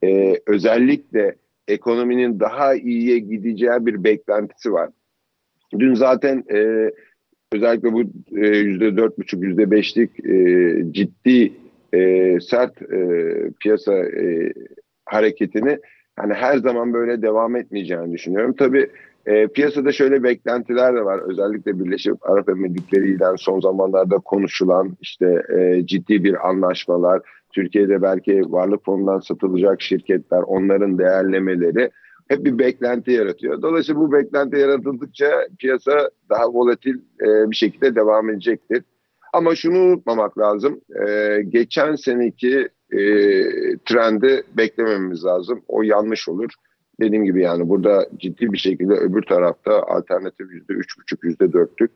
e, 0.04 0.36
özellikle 0.48 1.36
ekonominin 1.68 2.40
daha 2.40 2.76
iyiye 2.76 3.20
gideceği 3.20 3.86
bir 3.86 4.04
beklentisi 4.04 4.74
var. 4.74 4.90
Dün 5.80 5.94
zaten 5.94 6.44
e, 6.54 6.92
özellikle 7.54 7.94
bu 7.94 8.02
e, 8.38 8.48
yüzde 8.58 8.98
dört 8.98 9.18
buçuk, 9.18 9.44
yüzde 9.44 9.72
beşlik 9.72 10.26
e, 10.26 10.76
ciddi 10.92 11.54
e, 11.94 12.38
sert 12.40 12.82
e, 12.82 13.08
piyasa 13.60 13.94
e, 13.94 14.54
hareketini 15.06 15.80
yani 16.20 16.34
her 16.34 16.58
zaman 16.58 16.94
böyle 16.94 17.22
devam 17.22 17.56
etmeyeceğini 17.56 18.14
düşünüyorum. 18.14 18.56
Tabii 18.58 18.90
e, 19.26 19.48
piyasada 19.48 19.92
şöyle 19.92 20.24
beklentiler 20.24 20.96
de 20.96 21.06
var. 21.06 21.20
Özellikle 21.30 21.80
Birleşik 21.80 22.14
Arap 22.22 22.50
Emirlikleri 22.50 23.12
ile 23.12 23.26
son 23.38 23.60
zamanlarda 23.60 24.18
konuşulan 24.18 24.98
işte 25.02 25.44
e, 25.58 25.86
ciddi 25.86 26.24
bir 26.24 26.50
anlaşmalar, 26.50 27.22
Türkiye'de 27.52 28.02
belki 28.02 28.42
varlık 28.52 28.86
fonundan 28.86 29.20
satılacak 29.20 29.82
şirketler, 29.82 30.42
onların 30.42 30.98
değerlemeleri 30.98 31.90
hep 32.28 32.46
bir 32.46 32.60
beklenti 32.60 33.12
yaratıyor. 33.12 33.62
Dolayısıyla 33.62 34.02
bu 34.02 34.12
beklenti 34.12 34.58
yaratıldıkça 34.58 35.48
piyasa 35.60 36.10
daha 36.30 36.54
volatil 36.54 36.96
e, 36.96 37.52
bir 37.52 37.56
şekilde 37.56 37.96
devam 37.96 38.30
edecektir. 38.30 38.84
Ama 39.34 39.56
şunu 39.56 39.80
unutmamak 39.80 40.38
lazım. 40.38 40.82
E, 41.08 41.38
geçen 41.50 41.96
seneki 41.96 42.70
e, 42.92 43.00
trendi 43.86 44.44
beklememiz 44.58 45.26
lazım. 45.26 45.62
O 45.68 45.84
yanlış 45.84 46.30
olur. 46.30 46.50
Dediğim 47.02 47.26
gibi 47.26 47.42
yani 47.42 47.70
burada 47.70 48.08
ciddi 48.18 48.54
bir 48.54 48.58
şekilde 48.58 48.94
öbür 48.94 49.22
tarafta 49.22 49.84
alternatif 49.84 50.52
yüzde 50.52 50.74
üç 50.74 51.00
buçuk 51.00 51.24
yüzde 51.24 51.54
dörtlük 51.54 51.92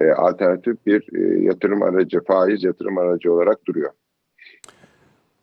e, 0.00 0.10
alternatif 0.10 0.86
bir 0.86 1.08
e, 1.18 1.44
yatırım 1.44 1.82
aracı, 1.82 2.20
faiz 2.24 2.64
yatırım 2.64 2.98
aracı 2.98 3.32
olarak 3.32 3.66
duruyor. 3.66 3.90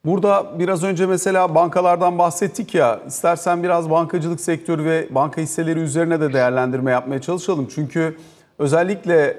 Burada 0.06 0.60
biraz 0.60 0.84
önce 0.84 1.06
mesela 1.06 1.56
bankalardan 1.56 2.18
bahsettik 2.18 2.76
ya, 2.76 3.00
istersen 3.08 3.64
biraz 3.64 3.90
bankacılık 3.90 4.42
sektörü 4.42 4.86
ve 4.86 5.08
banka 5.16 5.42
hisseleri 5.42 5.80
üzerine 5.80 6.22
de 6.22 6.34
değerlendirme 6.34 6.92
yapmaya 6.92 7.22
çalışalım. 7.22 7.68
Çünkü 7.76 8.18
özellikle 8.60 9.38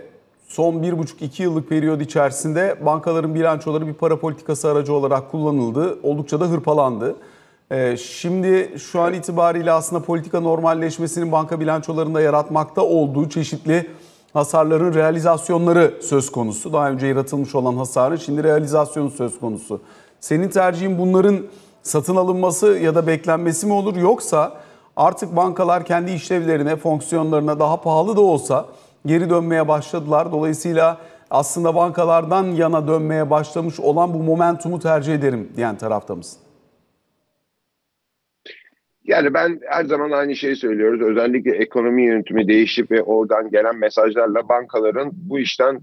son 0.48 0.74
1,5-2 0.74 1.42
yıllık 1.42 1.68
periyod 1.68 2.00
içerisinde 2.00 2.76
bankaların 2.86 3.34
bilançoları 3.34 3.86
bir 3.86 3.94
para 3.94 4.20
politikası 4.20 4.68
aracı 4.68 4.92
olarak 4.92 5.30
kullanıldı. 5.30 5.98
Oldukça 6.02 6.40
da 6.40 6.46
hırpalandı. 6.46 7.16
Ee, 7.70 7.96
şimdi 7.96 8.74
şu 8.78 9.00
an 9.00 9.14
itibariyle 9.14 9.72
aslında 9.72 10.02
politika 10.02 10.40
normalleşmesinin 10.40 11.32
banka 11.32 11.60
bilançolarında 11.60 12.20
yaratmakta 12.20 12.82
olduğu 12.82 13.28
çeşitli 13.28 13.90
hasarların 14.32 14.94
realizasyonları 14.94 15.94
söz 16.02 16.32
konusu. 16.32 16.72
Daha 16.72 16.90
önce 16.90 17.06
yaratılmış 17.06 17.54
olan 17.54 17.76
hasarın 17.76 18.16
şimdi 18.16 18.44
realizasyonu 18.44 19.10
söz 19.10 19.40
konusu. 19.40 19.80
Senin 20.24 20.48
tercihin 20.48 20.98
bunların 20.98 21.36
satın 21.82 22.16
alınması 22.16 22.78
ya 22.78 22.94
da 22.94 23.06
beklenmesi 23.06 23.66
mi 23.66 23.72
olur 23.72 23.96
yoksa 23.96 24.60
artık 24.96 25.36
bankalar 25.36 25.84
kendi 25.84 26.10
işlevlerine, 26.12 26.76
fonksiyonlarına 26.76 27.58
daha 27.58 27.80
pahalı 27.80 28.16
da 28.16 28.20
olsa 28.20 28.66
geri 29.06 29.30
dönmeye 29.30 29.68
başladılar. 29.68 30.32
Dolayısıyla 30.32 30.98
aslında 31.30 31.74
bankalardan 31.74 32.44
yana 32.44 32.88
dönmeye 32.88 33.30
başlamış 33.30 33.80
olan 33.80 34.14
bu 34.14 34.22
momentumu 34.22 34.80
tercih 34.80 35.14
ederim 35.14 35.48
diyen 35.56 35.76
tarafta? 35.76 36.16
Yani 39.04 39.34
ben 39.34 39.60
her 39.70 39.84
zaman 39.84 40.10
aynı 40.10 40.36
şeyi 40.36 40.56
söylüyoruz. 40.56 41.00
Özellikle 41.02 41.56
ekonomi 41.56 42.06
yönetimi 42.06 42.48
değişip 42.48 42.90
ve 42.90 43.02
oradan 43.02 43.50
gelen 43.50 43.76
mesajlarla 43.76 44.48
bankaların 44.48 45.10
bu 45.12 45.38
işten 45.38 45.80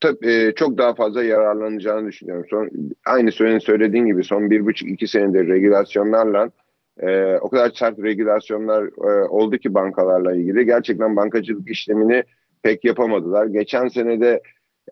tabii 0.00 0.30
e, 0.30 0.52
çok 0.56 0.78
daha 0.78 0.94
fazla 0.94 1.24
yararlanacağını 1.24 2.08
düşünüyorum. 2.08 2.46
Son, 2.50 2.70
aynı 3.06 3.32
senin 3.32 3.58
söylediğin 3.58 4.06
gibi 4.06 4.24
son 4.24 4.50
bir 4.50 4.66
buçuk 4.66 4.88
iki 4.88 5.08
senedir 5.08 5.48
regülasyonlarla 5.48 6.50
e, 7.00 7.36
o 7.36 7.48
kadar 7.48 7.70
sert 7.70 7.98
regülasyonlar 7.98 8.84
e, 8.84 9.28
oldu 9.28 9.58
ki 9.58 9.74
bankalarla 9.74 10.34
ilgili. 10.34 10.66
Gerçekten 10.66 11.16
bankacılık 11.16 11.70
işlemini 11.70 12.24
pek 12.62 12.84
yapamadılar. 12.84 13.46
Geçen 13.46 13.88
senede 13.88 14.42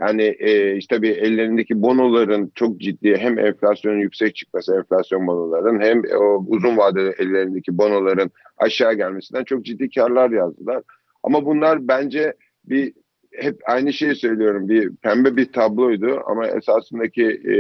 yani 0.01 0.23
e, 0.23 0.77
işte 0.77 1.03
bir 1.03 1.17
ellerindeki 1.17 1.83
bonoların 1.83 2.53
çok 2.55 2.81
ciddi 2.81 3.17
hem 3.17 3.39
enflasyonun 3.39 3.99
yüksek 3.99 4.37
çıkması 4.37 4.77
enflasyon 4.77 5.27
bonoların 5.27 5.81
hem 5.81 6.03
o 6.21 6.45
uzun 6.47 6.77
vadeli 6.77 7.15
ellerindeki 7.19 7.79
bonoların 7.79 8.31
aşağı 8.57 8.95
gelmesinden 8.95 9.45
çok 9.45 9.65
ciddi 9.65 9.91
karlar 9.91 10.31
yazdılar. 10.31 10.83
Ama 11.23 11.45
bunlar 11.45 11.89
bence 11.89 12.35
bir 12.65 12.93
hep 13.39 13.61
aynı 13.67 13.93
şeyi 13.93 14.15
söylüyorum. 14.15 14.69
Bir 14.69 14.97
pembe 14.97 15.37
bir 15.37 15.53
tabloydu 15.53 16.23
ama 16.27 16.47
esasındaki 16.47 17.25
e, 17.25 17.57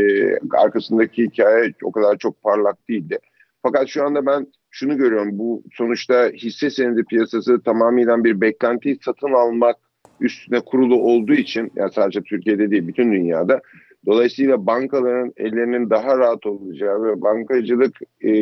arkasındaki 0.56 1.24
hikaye 1.24 1.72
o 1.82 1.92
kadar 1.92 2.18
çok 2.18 2.42
parlak 2.42 2.88
değildi. 2.88 3.18
Fakat 3.62 3.88
şu 3.88 4.04
anda 4.04 4.26
ben 4.26 4.46
şunu 4.70 4.96
görüyorum. 4.96 5.38
Bu 5.38 5.62
sonuçta 5.72 6.28
hisse 6.28 6.70
senedi 6.70 7.04
piyasası 7.04 7.62
tamamıyla 7.62 8.24
bir 8.24 8.40
beklentiyi 8.40 8.98
satın 9.04 9.32
almak 9.32 9.76
üstüne 10.20 10.60
kurulu 10.60 10.96
olduğu 10.96 11.34
için 11.34 11.72
yani 11.76 11.92
sadece 11.92 12.22
Türkiye'de 12.22 12.70
değil 12.70 12.88
bütün 12.88 13.12
dünyada 13.12 13.60
dolayısıyla 14.06 14.66
bankaların 14.66 15.32
ellerinin 15.36 15.90
daha 15.90 16.18
rahat 16.18 16.46
olacağı 16.46 17.02
ve 17.02 17.20
bankacılık 17.20 17.96
e, 18.24 18.32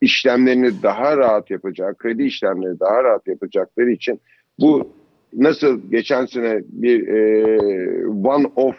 işlemlerini 0.00 0.82
daha 0.82 1.16
rahat 1.16 1.50
yapacak, 1.50 1.98
kredi 1.98 2.22
işlemleri 2.22 2.80
daha 2.80 3.04
rahat 3.04 3.26
yapacakları 3.26 3.90
için 3.90 4.20
bu 4.58 4.92
nasıl 5.34 5.90
geçen 5.90 6.26
sene 6.26 6.62
bir 6.68 7.08
e, 7.08 8.06
one 8.06 8.46
off 8.56 8.76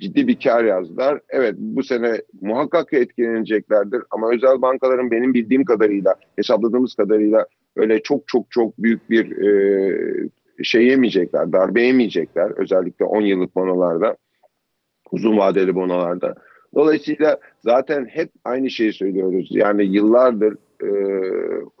ciddi 0.00 0.28
bir 0.28 0.40
kar 0.40 0.64
yazdılar. 0.64 1.20
Evet 1.28 1.54
bu 1.58 1.82
sene 1.82 2.22
muhakkak 2.40 2.92
etkileneceklerdir 2.92 4.02
ama 4.10 4.30
özel 4.32 4.62
bankaların 4.62 5.10
benim 5.10 5.34
bildiğim 5.34 5.64
kadarıyla, 5.64 6.14
hesapladığımız 6.36 6.94
kadarıyla 6.94 7.46
öyle 7.76 8.02
çok 8.02 8.28
çok 8.28 8.50
çok 8.50 8.78
büyük 8.78 9.10
bir 9.10 9.42
e, 9.42 10.28
şey 10.62 10.86
yemeyecekler, 10.86 11.52
darbe 11.52 11.82
yemeyecekler 11.82 12.50
özellikle 12.56 13.04
10 13.04 13.20
yıllık 13.20 13.54
bonolarda, 13.54 14.16
uzun 15.10 15.38
vadeli 15.38 15.74
bonolarda. 15.74 16.34
Dolayısıyla 16.74 17.38
zaten 17.60 18.06
hep 18.06 18.30
aynı 18.44 18.70
şeyi 18.70 18.92
söylüyoruz. 18.92 19.48
Yani 19.50 19.84
yıllardır 19.84 20.56
e, 20.82 20.90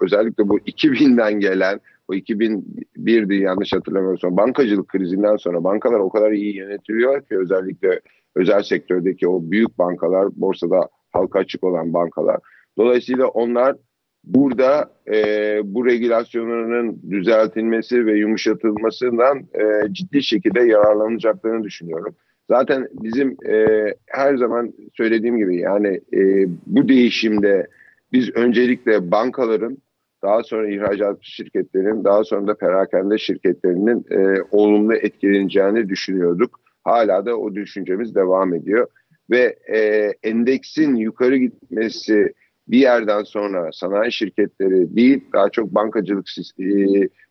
özellikle 0.00 0.48
bu 0.48 0.58
2000'den 0.66 1.40
gelen 1.40 1.80
o 2.10 2.14
2001'di 2.14 3.34
yanlış 3.34 3.72
hatırlamıyorsam 3.72 4.36
bankacılık 4.36 4.88
krizinden 4.88 5.36
sonra 5.36 5.64
bankalar 5.64 5.98
o 5.98 6.08
kadar 6.08 6.30
iyi 6.32 6.56
yönetiliyor 6.56 7.22
ki 7.22 7.38
özellikle 7.38 8.00
özel 8.36 8.62
sektördeki 8.62 9.28
o 9.28 9.50
büyük 9.50 9.78
bankalar 9.78 10.28
borsada 10.36 10.88
halka 11.10 11.38
açık 11.38 11.64
olan 11.64 11.94
bankalar. 11.94 12.36
Dolayısıyla 12.78 13.26
onlar 13.26 13.76
burada 14.24 14.90
e, 15.12 15.16
bu 15.64 15.86
regülasyonlarının 15.86 17.02
düzeltilmesi 17.10 18.06
ve 18.06 18.18
yumuşatılmasından 18.18 19.38
e, 19.38 19.92
ciddi 19.92 20.22
şekilde 20.22 20.60
yararlanacaklarını 20.60 21.64
düşünüyorum. 21.64 22.14
Zaten 22.48 22.88
bizim 22.92 23.36
e, 23.48 23.66
her 24.06 24.36
zaman 24.36 24.72
söylediğim 24.94 25.36
gibi 25.36 25.56
yani 25.56 26.00
e, 26.14 26.46
bu 26.66 26.88
değişimde 26.88 27.66
biz 28.12 28.30
öncelikle 28.36 29.10
bankaların 29.10 29.78
daha 30.22 30.42
sonra 30.42 30.70
ihracat 30.70 31.18
şirketlerinin, 31.20 32.04
daha 32.04 32.24
sonra 32.24 32.46
da 32.46 32.54
perakende 32.54 33.18
şirketlerinin 33.18 34.04
e, 34.10 34.42
olumlu 34.50 34.94
etkileneceğini 34.94 35.88
düşünüyorduk. 35.88 36.60
Hala 36.84 37.26
da 37.26 37.36
o 37.36 37.54
düşüncemiz 37.54 38.14
devam 38.14 38.54
ediyor. 38.54 38.86
Ve 39.30 39.56
e, 39.72 40.12
endeksin 40.22 40.94
yukarı 40.94 41.36
gitmesi 41.36 42.32
bir 42.68 42.78
yerden 42.78 43.22
sonra 43.22 43.70
sanayi 43.72 44.12
şirketleri 44.12 44.96
değil, 44.96 45.24
daha 45.32 45.50
çok 45.50 45.74
bankacılık 45.74 46.26
e, 46.60 46.64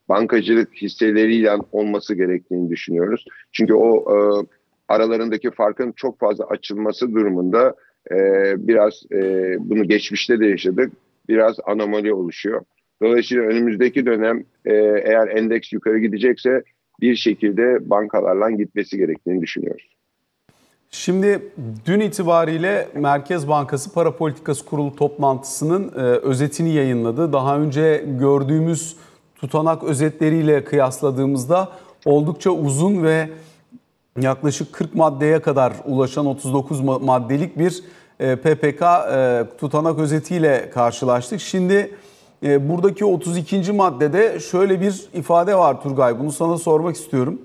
bankacılık 0.10 0.74
hisseleriyle 0.74 1.52
olması 1.72 2.16
gerektiğini 2.16 2.70
düşünüyoruz. 2.70 3.26
Çünkü 3.52 3.74
o 3.74 3.98
e, 3.98 4.18
aralarındaki 4.88 5.52
farkın 5.52 5.92
çok 5.92 6.20
fazla 6.20 6.46
açılması 6.46 7.14
durumunda 7.14 7.76
e, 8.12 8.18
biraz 8.68 9.04
e, 9.12 9.56
bunu 9.60 9.84
geçmişte 9.84 10.40
de 10.40 10.46
yaşadık. 10.46 10.94
Biraz 11.30 11.56
anomali 11.66 12.14
oluşuyor. 12.14 12.62
Dolayısıyla 13.02 13.44
önümüzdeki 13.44 14.06
dönem 14.06 14.44
e, 14.66 14.74
eğer 15.04 15.28
endeks 15.28 15.74
yukarı 15.74 16.00
gidecekse 16.00 16.64
bir 17.02 17.16
şekilde 17.16 17.90
bankalarla 17.90 18.52
gitmesi 18.52 18.98
gerektiğini 18.98 19.42
düşünüyoruz. 19.42 19.90
Şimdi 20.92 21.42
dün 21.86 22.00
itibariyle 22.00 22.88
Merkez 22.96 23.48
Bankası 23.48 23.94
Para 23.94 24.16
Politikası 24.16 24.66
Kurulu 24.66 24.96
toplantısının 24.96 25.88
e, 25.88 26.02
özetini 26.02 26.74
yayınladı. 26.74 27.34
Daha 27.34 27.60
önce 27.60 28.06
gördüğümüz 28.20 28.96
tutanak 29.36 29.84
özetleriyle 29.84 30.64
kıyasladığımızda 30.64 31.70
oldukça 32.06 32.52
uzun 32.52 33.04
ve 33.04 33.30
yaklaşık 34.22 34.74
40 34.74 34.96
maddeye 34.96 35.42
kadar 35.42 35.74
ulaşan 35.86 36.26
39 36.26 36.82
maddelik 36.82 37.60
bir 37.60 37.84
e, 38.20 38.36
PPK 38.36 38.82
e, 38.82 39.44
tutanak 39.58 40.00
özetiyle 40.00 40.70
karşılaştık. 40.70 41.42
Şimdi 41.42 41.92
e, 42.44 42.70
buradaki 42.70 43.06
32. 43.06 43.72
maddede 43.72 44.40
şöyle 44.40 44.82
bir 44.82 45.10
ifade 45.14 45.56
var 45.56 45.82
Turgay. 45.82 46.20
Bunu 46.20 46.32
sana 46.32 46.58
sormak 46.58 46.96
istiyorum. 46.96 47.42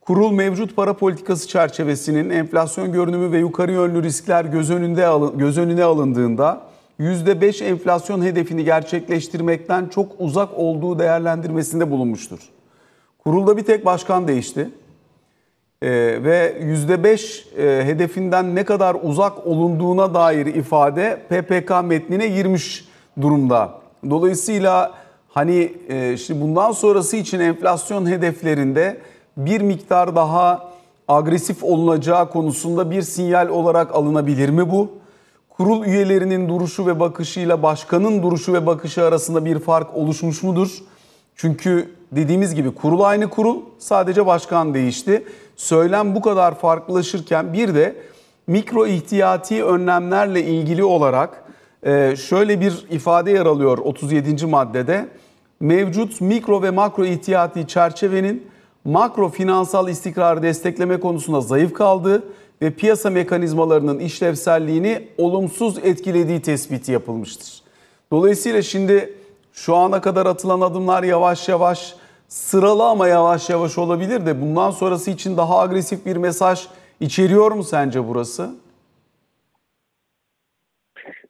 Kurul 0.00 0.32
mevcut 0.32 0.76
para 0.76 0.92
politikası 0.92 1.48
çerçevesinin 1.48 2.30
enflasyon 2.30 2.92
görünümü 2.92 3.32
ve 3.32 3.38
yukarı 3.38 3.72
yönlü 3.72 4.02
riskler 4.02 4.44
göz 4.44 4.70
önünde 4.70 5.06
göz 5.36 5.58
önüne 5.58 5.84
alındığında 5.84 6.60
%5 7.00 7.64
enflasyon 7.64 8.22
hedefini 8.22 8.64
gerçekleştirmekten 8.64 9.86
çok 9.86 10.12
uzak 10.18 10.48
olduğu 10.56 10.98
değerlendirmesinde 10.98 11.90
bulunmuştur. 11.90 12.38
Kurulda 13.18 13.56
bir 13.56 13.62
tek 13.62 13.84
başkan 13.84 14.28
değişti. 14.28 14.70
Ee, 15.82 15.88
ve 16.24 16.56
%5 16.60 17.44
e, 17.56 17.84
hedefinden 17.84 18.54
ne 18.54 18.64
kadar 18.64 18.96
uzak 19.02 19.46
olunduğuna 19.46 20.14
dair 20.14 20.46
ifade 20.46 21.22
PPK 21.28 21.84
metnine 21.84 22.28
girmiş 22.28 22.88
durumda. 23.20 23.77
Dolayısıyla 24.10 24.94
hani 25.28 25.72
e, 25.88 26.16
şimdi 26.16 26.40
bundan 26.40 26.72
sonrası 26.72 27.16
için 27.16 27.40
enflasyon 27.40 28.06
hedeflerinde 28.06 29.00
bir 29.36 29.60
miktar 29.60 30.16
daha 30.16 30.68
agresif 31.08 31.64
olunacağı 31.64 32.30
konusunda 32.30 32.90
bir 32.90 33.02
sinyal 33.02 33.48
olarak 33.48 33.94
alınabilir 33.94 34.48
mi 34.48 34.70
bu? 34.70 34.90
Kurul 35.48 35.84
üyelerinin 35.84 36.48
duruşu 36.48 36.86
ve 36.86 37.00
bakışıyla 37.00 37.62
başkanın 37.62 38.22
duruşu 38.22 38.52
ve 38.52 38.66
bakışı 38.66 39.04
arasında 39.04 39.44
bir 39.44 39.58
fark 39.58 39.96
oluşmuş 39.96 40.42
mudur? 40.42 40.78
Çünkü 41.36 41.94
dediğimiz 42.12 42.54
gibi 42.54 42.74
kurul 42.74 43.00
aynı 43.00 43.30
kurul 43.30 43.60
sadece 43.78 44.26
başkan 44.26 44.74
değişti. 44.74 45.24
Söylem 45.56 46.14
bu 46.14 46.22
kadar 46.22 46.54
farklılaşırken 46.54 47.52
bir 47.52 47.74
de 47.74 47.96
mikro 48.46 48.86
ihtiyati 48.86 49.64
önlemlerle 49.64 50.44
ilgili 50.44 50.84
olarak 50.84 51.44
şöyle 52.16 52.60
bir 52.60 52.86
ifade 52.90 53.30
yer 53.30 53.46
alıyor 53.46 53.78
37. 53.78 54.46
maddede. 54.46 55.08
Mevcut 55.60 56.20
mikro 56.20 56.62
ve 56.62 56.70
makro 56.70 57.04
ihtiyati 57.04 57.66
çerçevenin 57.66 58.46
makro 58.84 59.28
finansal 59.28 59.88
istikrarı 59.88 60.42
destekleme 60.42 61.00
konusunda 61.00 61.40
zayıf 61.40 61.74
kaldığı 61.74 62.22
ve 62.62 62.70
piyasa 62.70 63.10
mekanizmalarının 63.10 63.98
işlevselliğini 63.98 65.08
olumsuz 65.18 65.78
etkilediği 65.78 66.42
tespiti 66.42 66.92
yapılmıştır. 66.92 67.62
Dolayısıyla 68.12 68.62
şimdi 68.62 69.14
şu 69.52 69.76
ana 69.76 70.00
kadar 70.00 70.26
atılan 70.26 70.60
adımlar 70.60 71.02
yavaş 71.02 71.48
yavaş 71.48 71.94
sıralı 72.28 72.84
ama 72.84 73.08
yavaş 73.08 73.50
yavaş 73.50 73.78
olabilir 73.78 74.26
de 74.26 74.40
bundan 74.40 74.70
sonrası 74.70 75.10
için 75.10 75.36
daha 75.36 75.58
agresif 75.58 76.06
bir 76.06 76.16
mesaj 76.16 76.66
içeriyor 77.00 77.52
mu 77.52 77.64
sence 77.64 78.08
burası? 78.08 78.50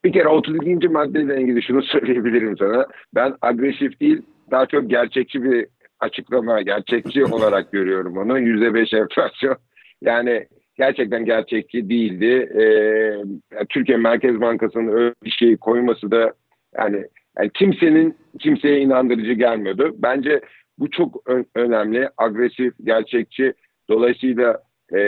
Bir 0.09 0.13
kere 0.13 0.29
32. 0.29 0.89
maddeyle 0.89 1.41
ilgili 1.41 1.63
şunu 1.63 1.83
söyleyebilirim 1.93 2.57
sana. 2.59 2.87
Ben 3.15 3.35
agresif 3.41 4.01
değil, 4.01 4.23
daha 4.51 4.67
çok 4.67 4.91
gerçekçi 4.91 5.43
bir 5.43 5.67
açıklama, 6.01 6.63
gerçekçi 6.63 7.25
olarak 7.35 7.73
görüyorum 7.73 8.17
onu. 8.17 8.39
%5 8.39 9.01
enflasyon. 9.01 9.57
Yani 10.03 10.47
gerçekten 10.77 11.25
gerçekçi 11.25 11.89
değildi. 11.89 12.49
Ee, 12.61 13.65
Türkiye 13.69 13.99
Merkez 13.99 14.41
Bankası'nın 14.41 14.93
öyle 14.93 15.15
bir 15.25 15.31
şeyi 15.31 15.57
koyması 15.57 16.11
da 16.11 16.33
yani, 16.79 17.05
yani 17.39 17.51
kimsenin 17.55 18.17
kimseye 18.39 18.81
inandırıcı 18.81 19.33
gelmiyordu. 19.33 19.95
Bence 19.99 20.41
bu 20.79 20.91
çok 20.91 21.23
ön, 21.27 21.47
önemli, 21.55 22.09
agresif, 22.17 22.75
gerçekçi. 22.85 23.53
Dolayısıyla 23.91 24.63
e, 24.95 25.01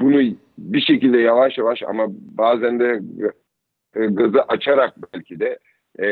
bunu 0.00 0.34
bir 0.58 0.80
şekilde 0.80 1.18
yavaş 1.18 1.58
yavaş 1.58 1.82
ama 1.82 2.06
bazen 2.38 2.80
de 2.80 3.00
e, 3.96 4.06
gazı 4.06 4.42
açarak 4.42 4.94
belki 5.14 5.40
de 5.40 5.58
e, 5.98 6.06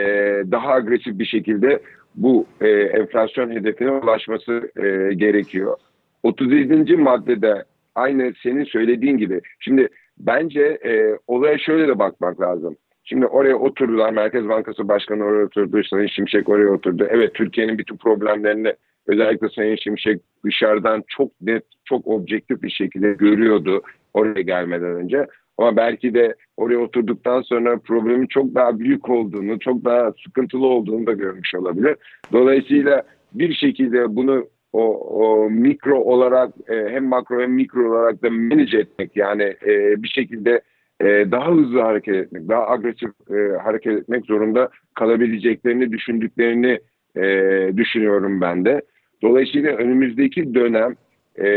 daha 0.50 0.72
agresif 0.72 1.18
bir 1.18 1.24
şekilde 1.24 1.80
bu 2.14 2.46
e, 2.60 2.68
enflasyon 2.68 3.50
hedefine 3.50 3.90
ulaşması 3.90 4.70
e, 4.76 5.14
gerekiyor. 5.14 5.76
37. 6.22 6.96
maddede 6.96 7.64
aynı 7.94 8.32
senin 8.42 8.64
söylediğin 8.64 9.18
gibi. 9.18 9.40
Şimdi 9.60 9.88
bence 10.18 10.62
e, 10.62 11.18
olaya 11.26 11.58
şöyle 11.58 11.88
de 11.88 11.98
bakmak 11.98 12.40
lazım. 12.40 12.76
Şimdi 13.04 13.26
oraya 13.26 13.56
oturdular. 13.56 14.12
Merkez 14.12 14.48
Bankası 14.48 14.88
Başkanı 14.88 15.24
oraya 15.24 15.44
oturdu. 15.44 15.84
Sayın 15.90 16.06
Şimşek 16.06 16.48
oraya 16.48 16.68
oturdu. 16.68 17.06
Evet 17.10 17.34
Türkiye'nin 17.34 17.78
bütün 17.78 17.96
problemlerini 17.96 18.74
özellikle 19.06 19.48
Sayın 19.48 19.76
Şimşek 19.76 20.20
dışarıdan 20.44 21.04
çok 21.08 21.40
net, 21.40 21.64
çok 21.84 22.06
objektif 22.06 22.62
bir 22.62 22.70
şekilde 22.70 23.12
görüyordu 23.12 23.82
oraya 24.14 24.40
gelmeden 24.42 24.94
önce. 24.94 25.26
Ama 25.58 25.76
belki 25.76 26.14
de 26.14 26.34
oraya 26.56 26.78
oturduktan 26.78 27.42
sonra 27.42 27.78
problemin 27.78 28.26
çok 28.26 28.54
daha 28.54 28.78
büyük 28.78 29.08
olduğunu, 29.08 29.58
çok 29.58 29.84
daha 29.84 30.12
sıkıntılı 30.24 30.66
olduğunu 30.66 31.06
da 31.06 31.12
görmüş 31.12 31.54
olabilir. 31.54 31.96
Dolayısıyla 32.32 33.02
bir 33.34 33.54
şekilde 33.54 34.16
bunu 34.16 34.46
o, 34.72 34.82
o 34.98 35.50
mikro 35.50 35.98
olarak 35.98 36.54
e, 36.68 36.88
hem 36.88 37.04
makro 37.04 37.40
hem 37.40 37.52
mikro 37.52 37.90
olarak 37.90 38.22
da 38.22 38.30
manage 38.30 38.78
etmek 38.78 39.16
yani 39.16 39.42
e, 39.42 40.02
bir 40.02 40.08
şekilde 40.08 40.60
e, 41.00 41.06
daha 41.06 41.52
hızlı 41.52 41.80
hareket 41.80 42.14
etmek, 42.14 42.48
daha 42.48 42.68
agresif 42.68 43.10
e, 43.30 43.58
hareket 43.62 43.92
etmek 43.92 44.26
zorunda 44.26 44.70
kalabileceklerini 44.94 45.92
düşündüklerini 45.92 46.80
e, 47.16 47.22
düşünüyorum 47.76 48.40
ben 48.40 48.64
de. 48.64 48.82
Dolayısıyla 49.22 49.76
önümüzdeki 49.76 50.54
dönem 50.54 50.96
e, 51.38 51.48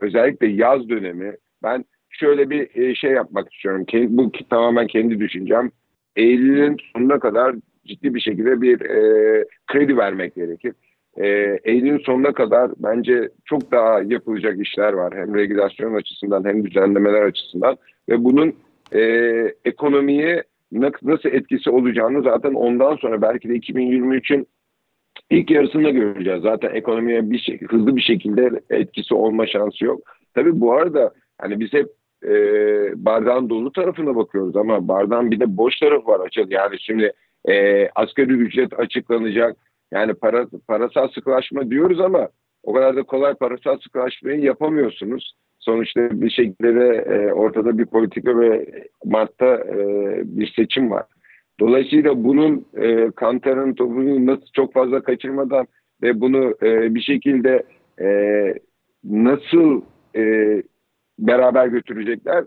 özellikle 0.00 0.46
yaz 0.46 0.88
dönemi 0.88 1.32
ben 1.62 1.84
şöyle 2.10 2.50
bir 2.50 2.68
e, 2.74 2.94
şey 2.94 3.10
yapmak 3.10 3.52
istiyorum. 3.52 3.86
Bu 4.08 4.32
tamamen 4.50 4.86
kendi 4.86 5.20
düşüncem. 5.20 5.70
Eylül'ün 6.16 6.76
sonuna 6.92 7.18
kadar 7.18 7.56
ciddi 7.86 8.14
bir 8.14 8.20
şekilde 8.20 8.60
bir 8.60 8.80
e, 8.80 9.44
kredi 9.66 9.96
vermek 9.96 10.34
gerekir. 10.34 10.74
E, 11.16 11.26
Eylül'ün 11.64 11.98
sonuna 11.98 12.32
kadar 12.32 12.70
bence 12.78 13.28
çok 13.44 13.72
daha 13.72 14.02
yapılacak 14.02 14.60
işler 14.60 14.92
var. 14.92 15.14
Hem 15.14 15.34
regülasyon 15.34 15.94
açısından 15.94 16.44
hem 16.44 16.66
düzenlemeler 16.66 17.22
açısından. 17.22 17.76
Ve 18.08 18.24
bunun 18.24 18.54
e, 18.94 19.00
ekonomiye 19.64 20.42
nasıl 21.02 21.28
etkisi 21.28 21.70
olacağını 21.70 22.22
zaten 22.22 22.54
ondan 22.54 22.96
sonra 22.96 23.22
belki 23.22 23.48
de 23.48 23.56
2023'ün 23.56 24.46
ilk 25.30 25.50
yarısında 25.50 25.90
göreceğiz. 25.90 26.42
Zaten 26.42 26.74
ekonomiye 26.74 27.30
bir 27.30 27.38
şey, 27.38 27.60
hızlı 27.60 27.96
bir 27.96 28.00
şekilde 28.00 28.50
etkisi 28.70 29.14
olma 29.14 29.46
şansı 29.46 29.84
yok. 29.84 30.00
Tabii 30.34 30.60
bu 30.60 30.72
arada 30.72 31.14
hani 31.38 31.60
biz 31.60 31.72
hep 31.72 31.86
e, 32.24 32.34
bardağın 33.04 33.50
dolu 33.50 33.72
tarafına 33.72 34.16
bakıyoruz 34.16 34.56
ama 34.56 34.88
bardağın 34.88 35.30
bir 35.30 35.40
de 35.40 35.56
boş 35.56 35.78
tarafı 35.78 36.06
var 36.06 36.20
açıl. 36.20 36.50
Yani 36.50 36.80
şimdi 36.80 37.12
e, 37.48 37.88
asgari 37.94 38.32
ücret 38.32 38.80
açıklanacak. 38.80 39.56
Yani 39.92 40.14
para, 40.14 40.46
parasal 40.68 41.08
sıkılaşma 41.08 41.70
diyoruz 41.70 42.00
ama 42.00 42.28
o 42.62 42.72
kadar 42.72 42.96
da 42.96 43.02
kolay 43.02 43.34
parasal 43.34 43.78
sıkılaşmayı 43.78 44.40
yapamıyorsunuz. 44.40 45.34
Sonuçta 45.58 46.20
bir 46.20 46.30
şekilde 46.30 46.86
e, 46.94 47.32
ortada 47.32 47.78
bir 47.78 47.86
politika 47.86 48.40
ve 48.40 48.66
Mart'ta 49.04 49.56
e, 49.56 49.76
bir 50.24 50.52
seçim 50.56 50.90
var. 50.90 51.04
Dolayısıyla 51.60 52.24
bunun 52.24 52.66
e, 52.76 53.10
Kantar'ın 53.10 53.74
topunu 53.74 54.26
nasıl 54.26 54.46
çok 54.54 54.72
fazla 54.72 55.02
kaçırmadan 55.02 55.66
ve 56.02 56.20
bunu 56.20 56.54
e, 56.62 56.94
bir 56.94 57.00
şekilde 57.00 57.62
e, 58.00 58.08
nasıl 59.04 59.82
e, 60.16 60.22
beraber 61.20 61.66
götürecekler. 61.66 62.44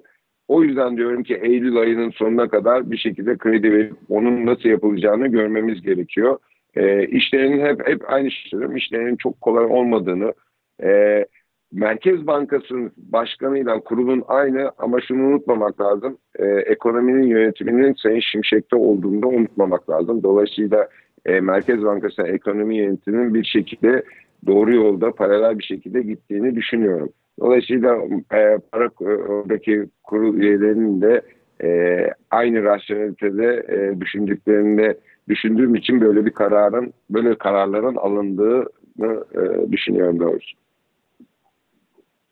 O 0.48 0.64
yüzden 0.64 0.98
diyorum 0.98 1.24
ki 1.24 1.36
Eylül 1.36 1.78
ayının 1.78 2.10
sonuna 2.10 2.50
kadar 2.50 2.92
bir 2.92 2.98
şekilde 2.98 3.38
kredi 3.38 3.72
verip 3.72 3.94
onun 4.10 4.46
nasıl 4.46 4.70
yapılacağını 4.70 5.28
görmemiz 5.28 5.82
gerekiyor. 5.82 6.38
E, 6.76 7.08
işlerinin 7.08 7.66
hep 7.66 7.88
hep 7.88 8.12
aynı 8.12 8.32
şey 8.32 8.60
işlerinin 8.76 9.16
çok 9.16 9.42
kolay 9.42 9.66
olmadığını, 9.66 10.34
e, 10.84 11.26
Merkez 11.74 12.28
Bankası'nın 12.28 12.92
başkanıyla 12.98 13.80
kurulun 13.80 14.24
aynı 14.28 14.72
ama 14.78 15.02
şunu 15.02 15.28
unutmamak 15.28 15.82
lazım. 15.82 16.18
E, 16.40 16.46
ekonominin 16.46 17.24
yönetiminin 17.24 17.94
Sayın 17.94 18.20
Şimşek'te 18.20 18.76
olduğunu 18.76 19.22
da 19.22 19.28
unutmamak 19.28 19.90
lazım. 19.90 20.24
Dolayısıyla 20.24 20.88
e, 21.26 21.40
Merkez 21.40 21.84
Bankası 21.84 22.22
ekonomi 22.22 22.78
yönetiminin 22.78 23.34
bir 23.34 23.44
şekilde 23.44 24.04
doğru 24.48 24.76
yolda 24.76 25.12
paralel 25.12 25.60
bir 25.60 25.64
şekilde 25.64 26.02
gittiğini 26.02 26.56
düşünüyorum. 26.56 27.10
Dolayısıyla 27.40 27.96
e, 28.34 28.58
para 28.72 28.86
e, 28.86 29.06
oradaki 29.06 29.86
kurul 30.04 30.36
üyelerinin 30.36 31.02
de 31.02 31.22
e, 31.64 32.00
aynı 32.32 32.64
rasyonelitede 32.64 33.66
e, 33.70 34.02
düşündüklerinde 34.02 34.98
düşündüğüm 35.30 35.76
için 35.76 36.02
böyle 36.02 36.26
bir 36.26 36.32
kararın 36.32 36.94
böyle 37.10 37.38
kararların 37.38 37.96
alındığını 37.96 39.26
e, 39.36 39.72
düşünüyorum 39.72 40.20
doğrusu. 40.20 40.58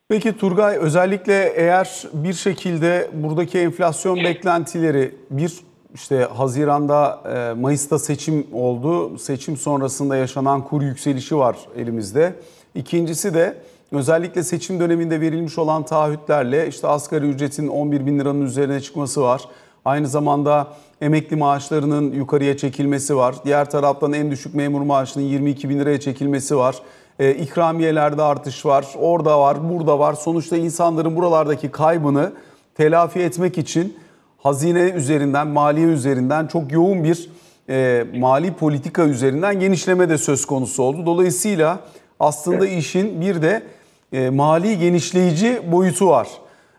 Peki 0.10 0.38
Turgay 0.38 0.78
özellikle 0.78 1.54
eğer 1.56 2.04
bir 2.14 2.34
şekilde 2.34 3.08
buradaki 3.14 3.60
enflasyon 3.60 4.18
beklentileri 4.18 5.12
bir 5.30 5.54
işte 5.94 6.16
Haziran'da 6.16 7.24
e, 7.36 7.60
Mayıs'ta 7.60 8.00
seçim 8.00 8.46
oldu. 8.54 9.18
Seçim 9.18 9.58
sonrasında 9.58 10.16
yaşanan 10.16 10.64
kur 10.64 10.82
yükselişi 10.82 11.38
var 11.38 11.58
elimizde. 11.78 12.34
İkincisi 12.76 13.34
de 13.34 13.54
özellikle 13.92 14.44
seçim 14.44 14.80
döneminde 14.80 15.22
verilmiş 15.22 15.58
olan 15.58 15.86
taahhütlerle 15.86 16.68
işte 16.68 16.88
asgari 16.88 17.26
ücretin 17.26 17.68
11 17.68 18.06
bin 18.06 18.20
liranın 18.20 18.42
üzerine 18.42 18.82
çıkması 18.82 19.22
var. 19.22 19.42
Aynı 19.86 20.08
zamanda 20.08 20.68
emekli 21.02 21.36
maaşlarının 21.36 22.12
yukarıya 22.12 22.58
çekilmesi 22.58 23.16
var. 23.16 23.36
Diğer 23.46 23.70
taraftan 23.70 24.14
en 24.14 24.32
düşük 24.32 24.56
memur 24.56 24.82
maaşının 24.82 25.24
22 25.24 25.70
bin 25.70 25.80
liraya 25.80 26.00
çekilmesi 26.00 26.58
var. 26.58 26.76
E, 27.20 27.32
ikramiyelerde 27.32 28.22
artış 28.22 28.66
var. 28.66 28.86
Orada 29.00 29.40
var, 29.40 29.70
burada 29.70 30.00
var. 30.00 30.14
Sonuçta 30.14 30.58
insanların 30.58 31.16
buralardaki 31.16 31.72
kaybını 31.72 32.32
telafi 32.76 33.20
etmek 33.20 33.58
için 33.58 33.98
hazine 34.38 34.90
üzerinden, 34.90 35.48
maliye 35.48 35.88
üzerinden 35.88 36.48
çok 36.48 36.72
yoğun 36.72 37.04
bir 37.04 37.30
e, 37.70 38.06
mali 38.16 38.54
politika 38.54 39.04
üzerinden 39.04 39.60
genişleme 39.60 40.10
de 40.10 40.18
söz 40.18 40.46
konusu 40.46 40.84
oldu. 40.84 41.06
Dolayısıyla 41.06 41.80
aslında 42.20 42.68
işin 42.68 43.22
bir 43.22 43.42
de 43.42 43.64
e, 44.12 44.30
mali 44.30 44.80
genişleyici 44.80 45.62
boyutu 45.72 46.08
var. 46.08 46.28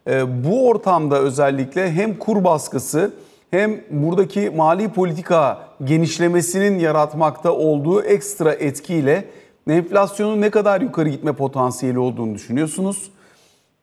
E, 0.09 0.45
bu 0.45 0.69
ortamda 0.69 1.19
özellikle 1.19 1.93
hem 1.93 2.19
kur 2.19 2.45
baskısı 2.45 3.13
hem 3.51 3.81
buradaki 3.91 4.51
mali 4.51 4.89
politika 4.89 5.69
genişlemesinin 5.85 6.79
yaratmakta 6.79 7.53
olduğu 7.53 8.03
ekstra 8.03 8.53
etkiyle 8.53 9.25
enflasyonun 9.71 10.41
ne 10.41 10.51
kadar 10.51 10.81
yukarı 10.81 11.09
gitme 11.09 11.33
potansiyeli 11.33 11.99
olduğunu 11.99 12.35
düşünüyorsunuz? 12.35 13.11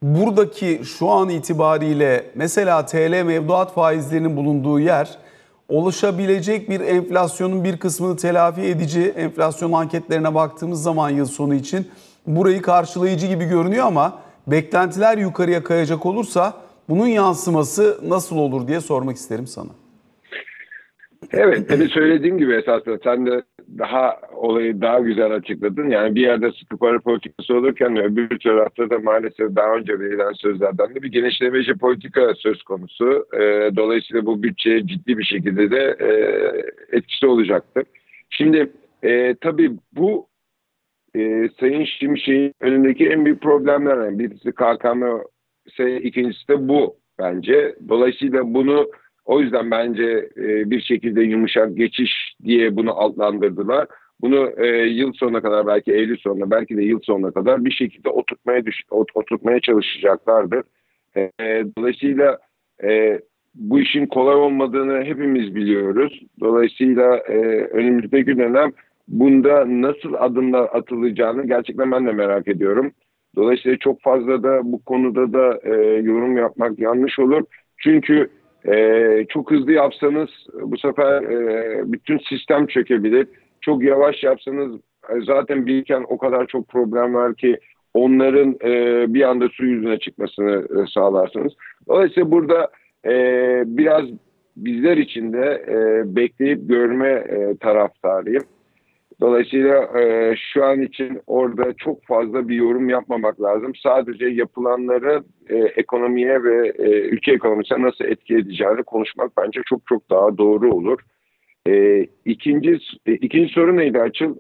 Buradaki 0.02 0.82
şu 0.86 1.10
an 1.10 1.30
itibariyle 1.30 2.26
mesela 2.36 2.86
TL 2.86 3.24
mevduat 3.24 3.74
faizlerinin 3.74 4.38
bulunduğu 4.38 4.80
yer 4.80 5.18
oluşabilecek 5.70 6.70
bir 6.70 6.80
enflasyonun 6.80 7.64
bir 7.64 7.78
kısmını 7.78 8.18
telafi 8.18 8.62
edici 8.62 9.14
enflasyon 9.18 9.72
anketlerine 9.72 10.36
baktığımız 10.36 10.84
zaman 10.84 11.10
yıl 11.10 11.26
sonu 11.26 11.54
için 11.54 11.88
burayı 12.28 12.62
karşılayıcı 12.62 13.28
gibi 13.28 13.46
görünüyor 13.46 13.86
ama 13.86 14.22
beklentiler 14.48 15.18
yukarıya 15.18 15.64
kayacak 15.64 16.06
olursa 16.06 16.54
bunun 16.90 17.08
yansıması 17.08 18.00
nasıl 18.10 18.38
olur 18.38 18.68
diye 18.68 18.82
sormak 18.82 19.16
isterim 19.16 19.48
sana. 19.48 19.70
Evet, 21.32 21.70
tabii 21.70 21.88
söylediğim 21.88 22.38
gibi 22.38 22.54
esasında 22.54 22.98
sen 23.04 23.26
de 23.26 23.42
daha 23.78 24.20
olayı 24.36 24.82
daha 24.82 25.00
güzel 25.00 25.32
açıkladın. 25.32 25.90
Yani 25.90 26.16
bir 26.16 26.22
yerde 26.22 26.52
sıkı 26.52 26.78
para 26.78 27.00
politikası 27.00 27.56
olurken 27.56 27.98
öbür 27.98 28.40
tarafta 28.40 28.90
da 28.90 29.00
maalesef 29.00 29.56
daha 29.56 29.76
önce 29.76 30.00
verilen 30.00 30.34
sözlerden 30.34 30.96
de 30.96 31.02
bir 31.02 31.12
genişlemeci 31.12 31.74
politika 31.78 32.34
söz 32.36 32.64
konusu. 32.64 33.26
E, 33.34 33.72
dolayısıyla 33.76 34.26
bu 34.26 34.44
bütçeye 34.44 34.88
ciddi 34.88 35.18
bir 35.18 35.24
şekilde 35.24 35.72
de 35.72 35.96
e, 36.00 36.10
etkisi 36.98 37.28
olacaktır. 37.28 37.84
Şimdi 38.30 38.72
e, 39.04 39.36
tabii 39.42 39.72
bu 39.92 40.29
e, 41.16 41.50
Sayın 41.60 41.86
Şimşek'in 41.86 42.54
önündeki 42.62 43.10
en 43.10 43.26
büyük 43.26 43.42
problemlerden 43.42 44.20
birisi 44.20 44.52
KKM, 44.52 45.04
ikincisi 46.04 46.48
de 46.48 46.68
bu 46.68 46.96
bence. 47.20 47.76
Dolayısıyla 47.90 48.54
bunu 48.54 48.88
o 49.26 49.42
yüzden 49.42 49.72
bence 49.72 50.30
e, 50.38 50.70
bir 50.72 50.82
şekilde 50.82 51.22
yumuşak 51.22 51.78
geçiş 51.78 52.36
diye 52.44 52.76
bunu 52.76 53.02
adlandırdılar. 53.02 53.88
Bunu 54.22 54.52
e, 54.58 54.68
yıl 54.88 55.14
sonuna 55.14 55.42
kadar 55.42 55.68
belki 55.68 55.94
Eylül 55.94 56.18
sonuna 56.18 56.52
belki 56.52 56.78
de 56.78 56.84
yıl 56.84 57.00
sonuna 57.04 57.32
kadar 57.32 57.66
bir 57.66 57.72
şekilde 57.72 58.10
oturtmaya 58.10 58.66
düş, 58.66 58.82
oturtmaya 58.92 59.60
çalışacaklardır. 59.60 60.64
E, 61.18 61.32
dolayısıyla 61.78 62.38
e, 62.84 63.20
bu 63.56 63.80
işin 63.80 64.06
kolay 64.06 64.36
olmadığını 64.36 65.04
hepimiz 65.04 65.56
biliyoruz. 65.56 66.22
Dolayısıyla 66.40 67.18
e, 67.18 67.38
önümüzdeki 67.64 68.38
dönem 68.38 68.72
bunda 69.10 69.66
nasıl 69.68 70.14
adımlar 70.14 70.70
atılacağını 70.74 71.48
gerçekten 71.48 71.92
ben 71.92 72.08
de 72.08 72.12
merak 72.12 72.48
ediyorum. 72.48 72.92
Dolayısıyla 73.36 73.78
çok 73.78 74.02
fazla 74.02 74.44
da 74.44 74.60
bu 74.64 74.84
konuda 74.84 75.34
da 75.34 75.60
e, 75.64 75.74
yorum 76.02 76.38
yapmak 76.38 76.80
yanlış 76.80 77.20
olur. 77.20 77.44
Çünkü 77.78 78.30
e, 78.68 79.26
çok 79.30 79.52
hızlı 79.52 79.72
yapsanız 79.72 80.30
bu 80.62 80.78
sefer 80.78 81.22
e, 81.22 81.82
bütün 81.92 82.18
sistem 82.18 82.68
çökebilir. 82.68 83.28
Çok 83.62 83.84
yavaş 83.84 84.24
yapsanız 84.24 84.76
e, 85.10 85.22
zaten 85.22 85.66
biriken 85.66 86.06
o 86.08 86.18
kadar 86.18 86.48
çok 86.48 86.68
problem 86.68 87.14
var 87.14 87.36
ki 87.36 87.58
onların 87.94 88.58
e, 88.64 89.06
bir 89.14 89.22
anda 89.22 89.50
su 89.50 89.66
yüzüne 89.66 90.00
çıkmasını 90.00 90.56
e, 90.56 90.88
sağlarsınız. 90.94 91.54
Dolayısıyla 91.88 92.32
burada 92.32 92.70
e, 93.06 93.14
biraz 93.66 94.04
bizler 94.58 94.98
için 94.98 95.34
de 95.34 95.66
e, 95.68 96.16
bekleyip 96.16 96.70
görme 96.70 97.10
e, 97.10 97.58
taraftarıyım. 97.58 98.44
Dolayısıyla 99.22 100.00
e, 100.00 100.36
şu 100.54 100.66
an 100.66 100.82
için 100.82 101.22
orada 101.28 101.74
çok 101.74 102.06
fazla 102.06 102.48
bir 102.50 102.56
yorum 102.56 102.90
yapmamak 102.90 103.42
lazım. 103.42 103.76
Sadece 103.84 104.26
yapılanları 104.26 105.24
e, 105.50 105.56
ekonomiye 105.56 106.44
ve 106.44 106.68
e, 106.68 106.90
ülke 106.90 107.32
ekonomisine 107.32 107.82
nasıl 107.82 108.06
etki 108.06 108.36
edeceğini 108.36 108.84
konuşmak 108.84 109.32
bence 109.38 109.62
çok 109.66 109.82
çok 109.90 110.10
daha 110.10 110.38
doğru 110.38 110.74
olur. 110.74 111.00
E, 111.68 112.06
ikinci, 112.26 112.78
e, 113.06 113.14
ikinci 113.14 113.54
soru 113.54 113.78
neydi 113.78 114.02
Açıl? 114.02 114.36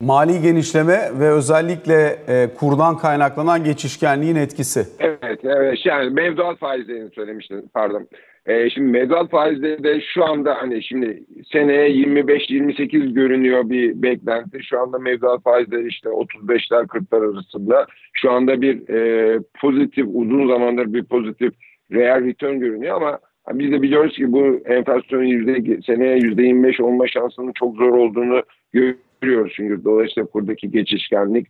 Mali 0.00 0.42
genişleme 0.42 0.98
ve 1.20 1.30
özellikle 1.30 2.16
e, 2.28 2.48
kurdan 2.54 2.98
kaynaklanan 2.98 3.64
geçişkenliğin 3.64 4.36
etkisi. 4.36 4.86
Evet, 5.00 5.40
evet. 5.44 5.86
Yani 5.86 6.10
mevduat 6.10 6.58
faizlerini 6.58 7.10
söylemiştim, 7.10 7.62
pardon. 7.74 8.08
Ee, 8.46 8.70
şimdi 8.70 8.90
mevduat 8.90 9.30
faizleri 9.30 9.84
de 9.84 10.00
şu 10.00 10.24
anda 10.24 10.54
hani 10.54 10.82
şimdi 10.82 11.24
seneye 11.52 11.88
25-28 11.88 13.12
görünüyor 13.12 13.70
bir 13.70 14.02
beklenti. 14.02 14.62
Şu 14.62 14.80
anda 14.80 14.98
mevduat 14.98 15.42
faizleri 15.42 15.88
işte 15.88 16.08
35'ler 16.08 16.86
40'lar 16.86 17.34
arasında. 17.34 17.86
Şu 18.12 18.30
anda 18.30 18.62
bir 18.62 18.88
e, 18.88 19.40
pozitif, 19.60 20.06
uzun 20.08 20.48
zamandır 20.48 20.92
bir 20.94 21.04
pozitif 21.04 21.54
real 21.92 22.24
return 22.24 22.58
görünüyor 22.58 22.96
ama 22.96 23.18
biz 23.52 23.72
de 23.72 23.82
biliyoruz 23.82 24.16
ki 24.16 24.32
bu 24.32 24.60
enflasyonun 24.64 25.24
yüzde, 25.24 25.82
seneye 25.82 26.18
%25 26.18 26.82
olma 26.82 27.06
şansının 27.06 27.52
çok 27.52 27.76
zor 27.76 27.90
olduğunu 27.90 28.42
görüyoruz. 28.72 29.52
Çünkü 29.56 29.84
dolayısıyla 29.84 30.26
kurdaki 30.26 30.70
geçişkenlik 30.70 31.46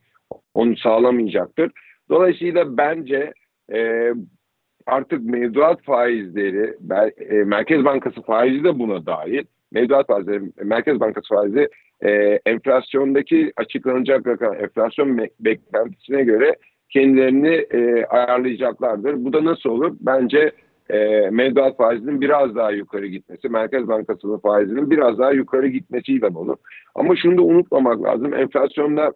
onu 0.54 0.76
sağlamayacaktır. 0.76 1.70
Dolayısıyla 2.10 2.76
bence 2.76 3.32
e, 3.72 4.12
artık 4.86 5.24
mevduat 5.24 5.82
faizleri, 5.82 6.74
e, 7.30 7.34
Merkez 7.34 7.84
Bankası 7.84 8.22
faizi 8.22 8.64
de 8.64 8.78
buna 8.78 9.06
dahil. 9.06 9.44
Mevduat 9.72 10.06
faizleri, 10.06 10.42
Merkez 10.62 11.00
Bankası 11.00 11.34
faizi 11.34 11.68
e, 12.04 12.40
enflasyondaki 12.46 13.52
açıklanacak 13.56 14.26
rakam, 14.26 14.54
enflasyon 14.54 15.18
beklentisine 15.40 16.22
göre 16.22 16.56
kendilerini 16.90 17.54
e, 17.54 18.04
ayarlayacaklardır. 18.04 19.24
Bu 19.24 19.32
da 19.32 19.44
nasıl 19.44 19.70
olur? 19.70 19.96
Bence 20.00 20.52
mevduat 21.30 21.76
faizinin 21.76 22.20
biraz 22.20 22.56
daha 22.56 22.70
yukarı 22.70 23.06
gitmesi, 23.06 23.48
Merkez 23.48 23.88
Bankası'nın 23.88 24.38
faizinin 24.38 24.90
biraz 24.90 25.18
daha 25.18 25.32
yukarı 25.32 25.68
gitmesiyle 25.68 26.26
olur. 26.26 26.56
Ama 26.94 27.16
şunu 27.16 27.38
da 27.38 27.42
unutmamak 27.42 28.02
lazım. 28.02 28.34
Enflasyonda 28.34 29.12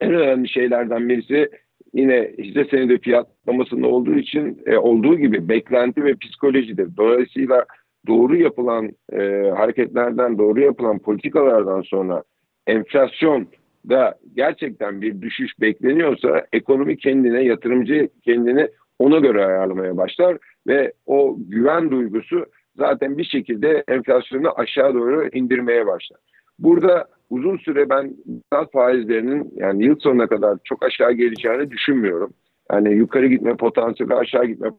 en 0.00 0.14
önemli 0.14 0.48
şeylerden 0.48 1.08
birisi 1.08 1.50
yine 1.94 2.30
hisse 2.38 2.64
senedi 2.64 2.98
fiyatlamasında 2.98 3.86
olduğu 3.86 4.14
için 4.14 4.62
e, 4.66 4.76
olduğu 4.76 5.18
gibi 5.18 5.48
beklenti 5.48 6.04
ve 6.04 6.14
psikolojidir. 6.16 6.96
Dolayısıyla 6.96 7.64
doğru 8.06 8.36
yapılan 8.36 8.92
e, 9.12 9.18
hareketlerden, 9.56 10.38
doğru 10.38 10.60
yapılan 10.60 10.98
politikalardan 10.98 11.82
sonra 11.82 12.22
enflasyon 12.66 13.46
da 13.88 14.18
gerçekten 14.36 15.02
bir 15.02 15.22
düşüş 15.22 15.60
bekleniyorsa 15.60 16.46
ekonomi 16.52 16.96
kendine, 16.96 17.44
yatırımcı 17.44 18.08
kendini 18.24 18.68
ona 18.98 19.18
göre 19.18 19.46
ayarlamaya 19.46 19.96
başlar 19.96 20.38
ve 20.66 20.92
o 21.06 21.36
güven 21.38 21.90
duygusu 21.90 22.46
zaten 22.76 23.18
bir 23.18 23.24
şekilde 23.24 23.84
enflasyonu 23.88 24.58
aşağı 24.58 24.94
doğru 24.94 25.28
indirmeye 25.32 25.86
başlar. 25.86 26.20
Burada 26.58 27.08
uzun 27.30 27.56
süre 27.56 27.88
ben 27.90 28.16
gaz 28.50 28.70
faizlerinin 28.72 29.52
yani 29.56 29.84
yıl 29.84 29.98
sonuna 29.98 30.26
kadar 30.26 30.58
çok 30.64 30.82
aşağı 30.82 31.12
geleceğini 31.12 31.70
düşünmüyorum. 31.70 32.32
Yani 32.72 32.94
yukarı 32.94 33.26
gitme 33.26 33.56
potansiyeli 33.56 34.14
aşağı 34.14 34.44
gitme 34.44 34.70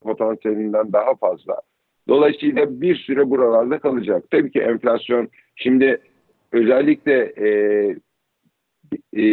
potansiyelinden 0.00 0.92
daha 0.92 1.14
fazla. 1.14 1.60
Dolayısıyla 2.08 2.80
bir 2.80 2.96
süre 2.96 3.30
buralarda 3.30 3.78
kalacak. 3.78 4.24
Tabii 4.30 4.50
ki 4.50 4.60
enflasyon 4.60 5.28
şimdi 5.56 6.00
özellikle 6.52 7.32
e, 7.36 7.48
e, 9.16 9.24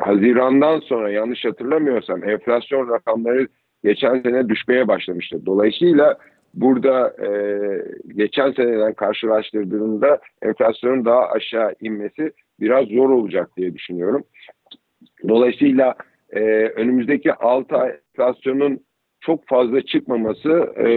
Haziran'dan 0.00 0.80
sonra 0.80 1.10
yanlış 1.10 1.44
hatırlamıyorsam 1.44 2.24
enflasyon 2.24 2.88
rakamları 2.88 3.48
geçen 3.84 4.20
sene 4.20 4.48
düşmeye 4.48 4.88
başlamıştı. 4.88 5.46
Dolayısıyla 5.46 6.18
burada 6.54 7.16
e, 7.26 7.30
geçen 8.16 8.52
seneden 8.52 8.94
karşılaştırdığında 8.94 10.18
enflasyonun 10.42 11.04
daha 11.04 11.28
aşağı 11.28 11.74
inmesi 11.80 12.32
biraz 12.60 12.88
zor 12.88 13.10
olacak 13.10 13.50
diye 13.56 13.74
düşünüyorum. 13.74 14.24
Dolayısıyla 15.28 15.94
e, 16.30 16.40
önümüzdeki 16.68 17.34
6 17.34 17.76
ay 17.76 17.96
enflasyonun 18.18 18.80
çok 19.20 19.48
fazla 19.48 19.82
çıkmaması 19.82 20.72
e, 20.78 20.88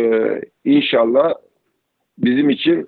inşallah 0.65 1.33
bizim 2.17 2.49
için 2.49 2.87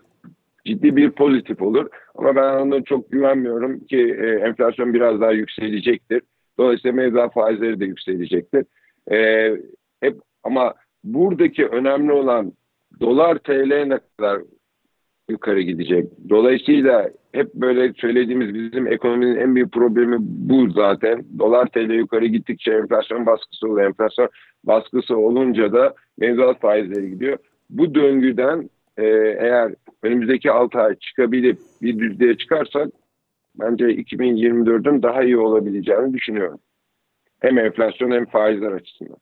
ciddi 0.66 0.96
bir 0.96 1.12
pozitif 1.12 1.62
olur. 1.62 1.90
Ama 2.16 2.36
ben 2.36 2.60
ona 2.60 2.84
çok 2.84 3.12
güvenmiyorum 3.12 3.80
ki 3.80 4.18
e, 4.22 4.26
enflasyon 4.26 4.94
biraz 4.94 5.22
daha 5.22 5.32
yükselecektir. 5.32 6.22
Dolayısıyla 6.58 6.96
mevduat 6.96 7.34
faizleri 7.34 7.80
de 7.80 7.86
yükselecektir. 7.86 8.66
E, 9.12 9.50
hep 10.02 10.18
ama 10.44 10.74
buradaki 11.04 11.68
önemli 11.68 12.12
olan 12.12 12.54
dolar 13.00 13.38
TL 13.38 13.84
ne 13.88 14.00
kadar 14.18 14.42
yukarı 15.30 15.62
gidecek. 15.62 16.06
Dolayısıyla 16.30 17.10
hep 17.32 17.54
böyle 17.54 17.94
söylediğimiz 17.94 18.54
bizim 18.54 18.88
ekonominin 18.88 19.36
en 19.36 19.56
büyük 19.56 19.72
problemi 19.72 20.18
bu 20.20 20.70
zaten. 20.70 21.26
Dolar 21.40 21.68
TL 21.68 21.92
yukarı 21.92 22.26
gittikçe 22.26 22.72
enflasyon 22.72 23.26
baskısı 23.26 23.68
oluyor. 23.68 23.88
Enflasyon 23.88 24.30
baskısı 24.64 25.18
olunca 25.18 25.74
da 25.74 25.94
mevduat 26.18 26.62
faizleri 26.62 27.10
gidiyor. 27.10 27.38
Bu 27.70 27.96
döngüden 27.96 28.70
e, 28.98 29.06
eğer 29.40 29.74
önümüzdeki 30.04 30.52
6 30.52 30.80
ay 30.80 30.96
çıkabilip 30.96 31.60
bir 31.82 32.00
düzlüğe 32.00 32.38
çıkarsak 32.38 32.88
bence 33.60 33.86
2024'ün 33.86 35.04
daha 35.04 35.24
iyi 35.24 35.38
olabileceğini 35.38 36.14
düşünüyorum. 36.14 36.60
Hem 37.40 37.58
enflasyon 37.58 38.12
hem 38.12 38.26
faizler 38.26 38.72
açısından. 38.72 39.18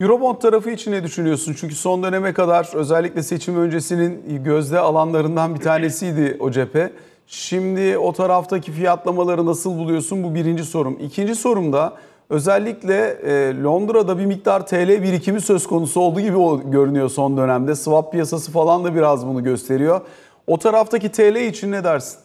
Eurobond 0.00 0.36
tarafı 0.36 0.70
için 0.70 0.92
ne 0.92 1.04
düşünüyorsun? 1.04 1.54
Çünkü 1.60 1.74
son 1.74 2.02
döneme 2.02 2.32
kadar 2.32 2.70
özellikle 2.74 3.22
seçim 3.22 3.56
öncesinin 3.56 4.44
gözde 4.44 4.78
alanlarından 4.78 5.54
bir 5.54 5.60
tanesiydi 5.60 6.36
o 6.40 6.50
cephe. 6.50 6.92
Şimdi 7.26 7.98
o 7.98 8.12
taraftaki 8.12 8.72
fiyatlamaları 8.72 9.46
nasıl 9.46 9.78
buluyorsun? 9.78 10.22
Bu 10.22 10.34
birinci 10.34 10.64
sorum. 10.64 10.98
İkinci 11.00 11.34
sorum 11.34 11.72
da 11.72 11.92
özellikle 12.30 13.18
e, 13.24 13.62
Londra'da 13.62 14.18
bir 14.18 14.26
miktar 14.26 14.66
TL 14.66 15.02
birikimi 15.02 15.40
söz 15.40 15.66
konusu 15.66 16.00
olduğu 16.00 16.20
gibi 16.20 16.36
görünüyor 16.70 17.08
son 17.08 17.36
dönemde. 17.36 17.74
Swap 17.74 18.12
piyasası 18.12 18.52
falan 18.52 18.84
da 18.84 18.94
biraz 18.94 19.26
bunu 19.26 19.44
gösteriyor. 19.44 20.00
O 20.46 20.58
taraftaki 20.58 21.12
TL 21.12 21.36
için 21.36 21.72
ne 21.72 21.84
dersin? 21.84 22.18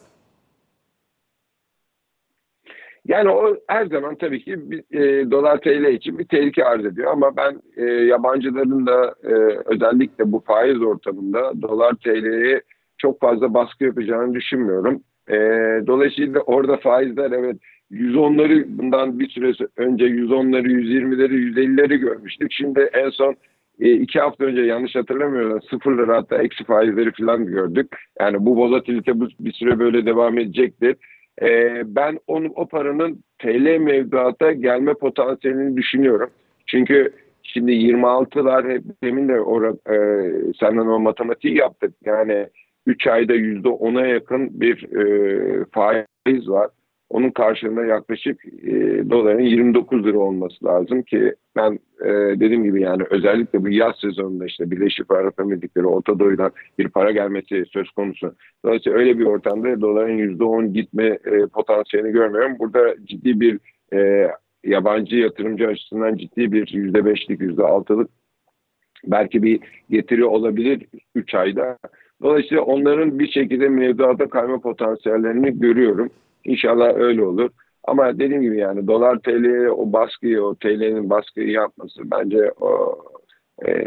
Yani 3.08 3.28
o 3.28 3.56
her 3.68 3.86
zaman 3.86 4.14
tabii 4.14 4.44
ki 4.44 4.70
bir, 4.70 5.00
e, 5.00 5.30
dolar 5.30 5.60
TL 5.60 5.84
için 5.84 6.18
bir 6.18 6.24
tehlike 6.24 6.64
arz 6.64 6.84
ediyor 6.84 7.12
ama 7.12 7.36
ben 7.36 7.60
e, 7.76 7.84
yabancıların 7.84 8.86
da 8.86 9.14
e, 9.24 9.32
özellikle 9.64 10.32
bu 10.32 10.42
faiz 10.46 10.82
ortamında 10.82 11.62
dolar 11.62 11.94
TL'ye 11.94 12.62
çok 12.98 13.20
fazla 13.20 13.54
baskı 13.54 13.84
yapacağını 13.84 14.34
düşünmüyorum. 14.34 15.02
E, 15.28 15.36
dolayısıyla 15.86 16.40
orada 16.40 16.76
faizler 16.76 17.30
evet 17.30 17.56
110'ları 17.90 18.78
bundan 18.78 19.18
bir 19.18 19.28
süre 19.28 19.52
önce 19.76 20.04
110'ları, 20.04 20.66
120'leri, 20.66 21.32
150'leri 21.32 21.96
görmüştük. 21.96 22.52
Şimdi 22.52 22.80
en 22.92 23.10
son 23.10 23.36
e, 23.80 23.92
iki 23.92 24.20
hafta 24.20 24.44
önce 24.44 24.60
yanlış 24.60 24.94
hatırlamıyorum 24.94 25.62
sıfır 25.70 26.08
hatta 26.08 26.42
eksi 26.42 26.64
faizleri 26.64 27.12
falan 27.12 27.46
gördük. 27.46 27.96
Yani 28.20 28.36
bu 28.40 28.56
volatilite 28.56 29.20
bu, 29.20 29.28
bir 29.40 29.52
süre 29.52 29.78
böyle 29.78 30.06
devam 30.06 30.38
edecektir. 30.38 30.96
E, 31.42 31.82
ben 31.96 32.18
onu, 32.26 32.48
o 32.54 32.68
paranın 32.68 33.24
TL 33.38 33.78
mevduata 33.78 34.52
gelme 34.52 34.94
potansiyelini 34.94 35.76
düşünüyorum. 35.76 36.30
Çünkü 36.66 37.12
şimdi 37.42 37.72
26'lar 37.72 38.72
hep 38.74 38.82
demin 39.04 39.28
de 39.28 39.40
orada, 39.40 39.92
e, 39.94 39.96
senden 40.60 40.86
o 40.86 40.98
matematiği 40.98 41.56
yaptık. 41.56 41.94
Yani 42.04 42.48
3 42.86 43.06
ayda 43.06 43.34
%10'a 43.34 44.06
yakın 44.06 44.60
bir 44.60 44.92
e, 44.92 45.64
faiz 45.72 46.48
var. 46.48 46.70
Onun 47.10 47.30
karşılığında 47.30 47.84
yaklaşık 47.84 48.44
e, 48.44 48.72
doların 49.10 49.42
29 49.42 50.04
lira 50.06 50.18
olması 50.18 50.64
lazım 50.64 51.02
ki 51.02 51.34
ben 51.56 51.78
e, 52.04 52.10
dediğim 52.40 52.64
gibi 52.64 52.82
yani 52.82 53.02
özellikle 53.10 53.64
bu 53.64 53.68
yaz 53.68 53.96
sezonunda 54.00 54.46
işte 54.46 54.70
Birleşik 54.70 55.10
Arap 55.10 55.40
Emirlikleri, 55.40 55.86
Orta 55.86 56.18
Doğu'dan 56.18 56.52
bir 56.78 56.88
para 56.88 57.10
gelmesi 57.10 57.64
söz 57.72 57.90
konusu. 57.90 58.34
Dolayısıyla 58.64 58.98
öyle 58.98 59.18
bir 59.18 59.24
ortamda 59.24 59.80
doların 59.80 60.18
%10 60.18 60.72
gitme 60.72 61.04
e, 61.04 61.46
potansiyelini 61.54 62.12
görmüyorum. 62.12 62.56
Burada 62.58 62.94
ciddi 63.04 63.40
bir 63.40 63.58
e, 63.92 64.30
yabancı 64.64 65.16
yatırımcı 65.16 65.68
açısından 65.68 66.16
ciddi 66.16 66.52
bir 66.52 66.66
%5'lik, 66.66 67.40
%6'lık 67.40 68.10
belki 69.04 69.42
bir 69.42 69.60
getiri 69.90 70.24
olabilir 70.24 70.86
3 71.14 71.34
ayda. 71.34 71.78
Dolayısıyla 72.22 72.62
onların 72.62 73.18
bir 73.18 73.28
şekilde 73.30 73.68
mevduata 73.68 74.28
kayma 74.28 74.60
potansiyellerini 74.60 75.60
görüyorum. 75.60 76.10
İnşallah 76.46 76.94
öyle 76.94 77.24
olur. 77.24 77.50
Ama 77.84 78.18
dediğim 78.18 78.42
gibi 78.42 78.58
yani 78.58 78.86
dolar 78.86 79.18
TL'ye 79.18 79.70
o 79.70 79.92
baskıyı, 79.92 80.42
o 80.42 80.54
TL'nin 80.54 81.10
baskıyı 81.10 81.50
yapması 81.50 82.10
bence 82.10 82.52
o, 82.60 82.98
e, 83.66 83.84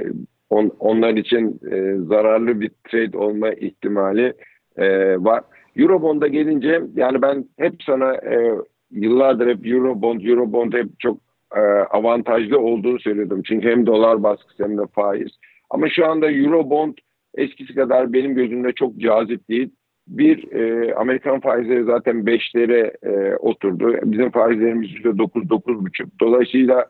on, 0.50 0.72
onlar 0.80 1.14
için 1.14 1.60
e, 1.72 1.96
zararlı 1.96 2.62
bir 2.62 2.72
trade 2.92 3.18
olma 3.18 3.50
ihtimali 3.50 4.34
e, 4.78 5.16
var. 5.24 5.44
Eurobond'a 5.76 6.28
gelince 6.28 6.82
yani 6.96 7.22
ben 7.22 7.46
hep 7.58 7.74
sana 7.86 8.16
e, 8.16 8.56
yıllardır 8.92 9.48
hep 9.48 9.68
Eurobond, 9.68 10.22
Eurobond 10.22 10.74
hep 10.74 11.00
çok 11.00 11.18
e, 11.56 11.60
avantajlı 11.92 12.60
olduğunu 12.60 13.00
söylüyordum. 13.00 13.42
Çünkü 13.44 13.70
hem 13.70 13.86
dolar 13.86 14.24
baskısı 14.24 14.64
hem 14.64 14.78
de 14.78 14.82
faiz. 14.96 15.32
Ama 15.70 15.90
şu 15.90 16.06
anda 16.06 16.32
Eurobond 16.32 16.94
eskisi 17.36 17.76
kadar 17.76 18.14
benim 18.14 18.36
gözümde 18.36 18.72
çok 18.72 18.98
cazip 18.98 19.50
değil. 19.50 19.70
Bir, 20.10 20.52
e, 20.52 20.94
Amerikan 20.96 21.40
faizleri 21.40 21.84
zaten 21.84 22.16
5'lere 22.16 22.92
e, 23.04 23.36
oturdu. 23.36 23.96
Bizim 24.04 24.32
faizlerimiz 24.32 24.90
%9-9,5. 24.90 26.08
Dolayısıyla 26.22 26.86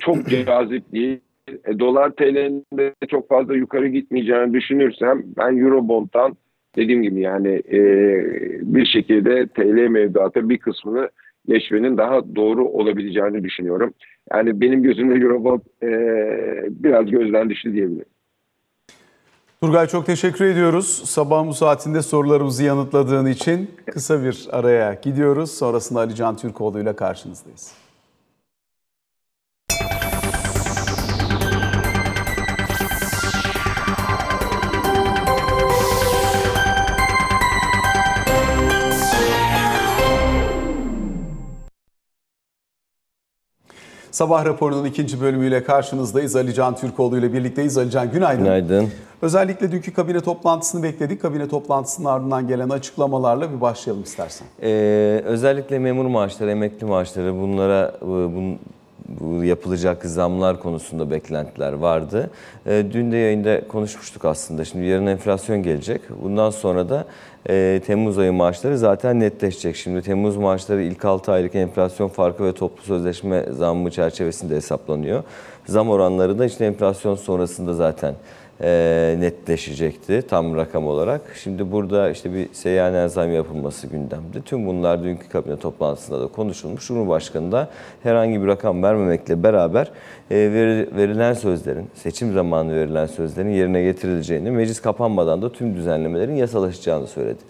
çok 0.00 0.16
cazip 0.46 0.92
değil. 0.92 1.20
E, 1.64 1.78
dolar 1.78 2.10
TL'nin 2.10 2.64
de 2.78 2.94
çok 3.08 3.28
fazla 3.28 3.56
yukarı 3.56 3.88
gitmeyeceğini 3.88 4.54
düşünürsem 4.54 5.22
ben 5.36 5.56
Eurobond'dan 5.56 6.36
dediğim 6.76 7.02
gibi 7.02 7.20
yani 7.20 7.62
e, 7.72 7.80
bir 8.60 8.86
şekilde 8.86 9.46
TL 9.46 9.88
mevduatı 9.88 10.48
bir 10.48 10.58
kısmını 10.58 11.10
geçmenin 11.48 11.96
daha 11.96 12.36
doğru 12.36 12.68
olabileceğini 12.68 13.44
düşünüyorum. 13.44 13.94
Yani 14.32 14.60
benim 14.60 14.82
gözümde 14.82 15.14
Eurobond 15.14 15.60
e, 15.82 15.90
biraz 16.70 17.10
gözden 17.10 17.50
düştü 17.50 17.72
diyebilirim. 17.72 18.06
Turgay 19.62 19.86
çok 19.86 20.06
teşekkür 20.06 20.44
ediyoruz. 20.44 21.02
Sabah 21.04 21.46
bu 21.46 21.54
saatinde 21.54 22.02
sorularımızı 22.02 22.64
yanıtladığın 22.64 23.26
için 23.26 23.70
kısa 23.92 24.22
bir 24.24 24.48
araya 24.50 24.94
gidiyoruz. 24.94 25.50
Sonrasında 25.50 26.00
Ali 26.00 26.14
Can 26.14 26.36
Türkoğlu 26.36 26.80
ile 26.80 26.96
karşınızdayız. 26.96 27.72
Sabah 44.20 44.44
raporunun 44.44 44.84
ikinci 44.84 45.20
bölümüyle 45.20 45.64
karşınızdayız. 45.64 46.36
Ali 46.36 46.54
Can 46.54 46.76
Türkoğlu 46.76 47.18
ile 47.18 47.32
birlikteyiz. 47.32 47.78
Ali 47.78 47.90
Can 47.90 48.10
günaydın. 48.10 48.44
Günaydın. 48.44 48.88
Özellikle 49.22 49.72
dünkü 49.72 49.92
kabine 49.92 50.20
toplantısını 50.20 50.82
bekledik. 50.82 51.22
Kabine 51.22 51.48
toplantısının 51.48 52.08
ardından 52.08 52.48
gelen 52.48 52.68
açıklamalarla 52.68 53.52
bir 53.52 53.60
başlayalım 53.60 54.02
istersen. 54.02 54.46
Ee, 54.62 55.22
özellikle 55.24 55.78
memur 55.78 56.04
maaşları, 56.04 56.50
emekli 56.50 56.86
maaşları 56.86 57.40
bunlara 57.40 57.94
e, 58.02 58.06
bun, 58.06 58.58
bu 59.20 59.44
yapılacak 59.44 60.04
zamlar 60.04 60.60
konusunda 60.60 61.10
beklentiler 61.10 61.72
vardı. 61.72 62.30
Ee, 62.66 62.86
dün 62.92 63.12
de 63.12 63.16
yayında 63.16 63.68
konuşmuştuk 63.68 64.24
aslında. 64.24 64.64
Şimdi 64.64 64.86
yarın 64.86 65.06
enflasyon 65.06 65.62
gelecek. 65.62 66.00
Bundan 66.22 66.50
sonra 66.50 66.88
da 66.88 67.04
e, 67.48 67.80
Temmuz 67.86 68.18
ayı 68.18 68.32
maaşları 68.32 68.78
zaten 68.78 69.20
netleşecek. 69.20 69.76
Şimdi 69.76 70.02
Temmuz 70.02 70.36
maaşları 70.36 70.82
ilk 70.82 71.04
6 71.04 71.32
aylık 71.32 71.54
enflasyon 71.54 72.08
farkı 72.08 72.44
ve 72.44 72.52
toplu 72.52 72.82
sözleşme 72.82 73.44
zammı 73.50 73.90
çerçevesinde 73.90 74.56
hesaplanıyor. 74.56 75.22
Zam 75.66 75.90
oranları 75.90 76.38
da 76.38 76.46
işte 76.46 76.64
enflasyon 76.64 77.14
sonrasında 77.14 77.74
zaten 77.74 78.14
e, 78.62 79.16
netleşecekti 79.18 80.22
tam 80.28 80.56
rakam 80.56 80.86
olarak. 80.86 81.20
Şimdi 81.42 81.72
burada 81.72 82.10
işte 82.10 82.34
bir 82.34 82.48
seyyanen 82.52 83.06
zam 83.06 83.32
yapılması 83.32 83.86
gündemde. 83.86 84.42
Tüm 84.44 84.66
bunlar 84.66 85.04
dünkü 85.04 85.28
kabine 85.28 85.56
toplantısında 85.56 86.20
da 86.20 86.26
konuşulmuş. 86.26 86.86
Cumhurbaşkanı 86.86 87.52
da 87.52 87.68
herhangi 88.02 88.42
bir 88.42 88.46
rakam 88.46 88.82
vermemekle 88.82 89.42
beraber 89.42 89.90
e, 90.30 90.36
verilen 90.96 91.32
sözlerin, 91.32 91.86
seçim 91.94 92.32
zamanı 92.32 92.74
verilen 92.74 93.06
sözlerin 93.06 93.50
yerine 93.50 93.82
getirileceğini, 93.82 94.50
meclis 94.50 94.80
kapanmadan 94.80 95.42
da 95.42 95.52
tüm 95.52 95.76
düzenlemelerin 95.76 96.34
yasalaşacağını 96.34 97.06
söyledi. 97.06 97.40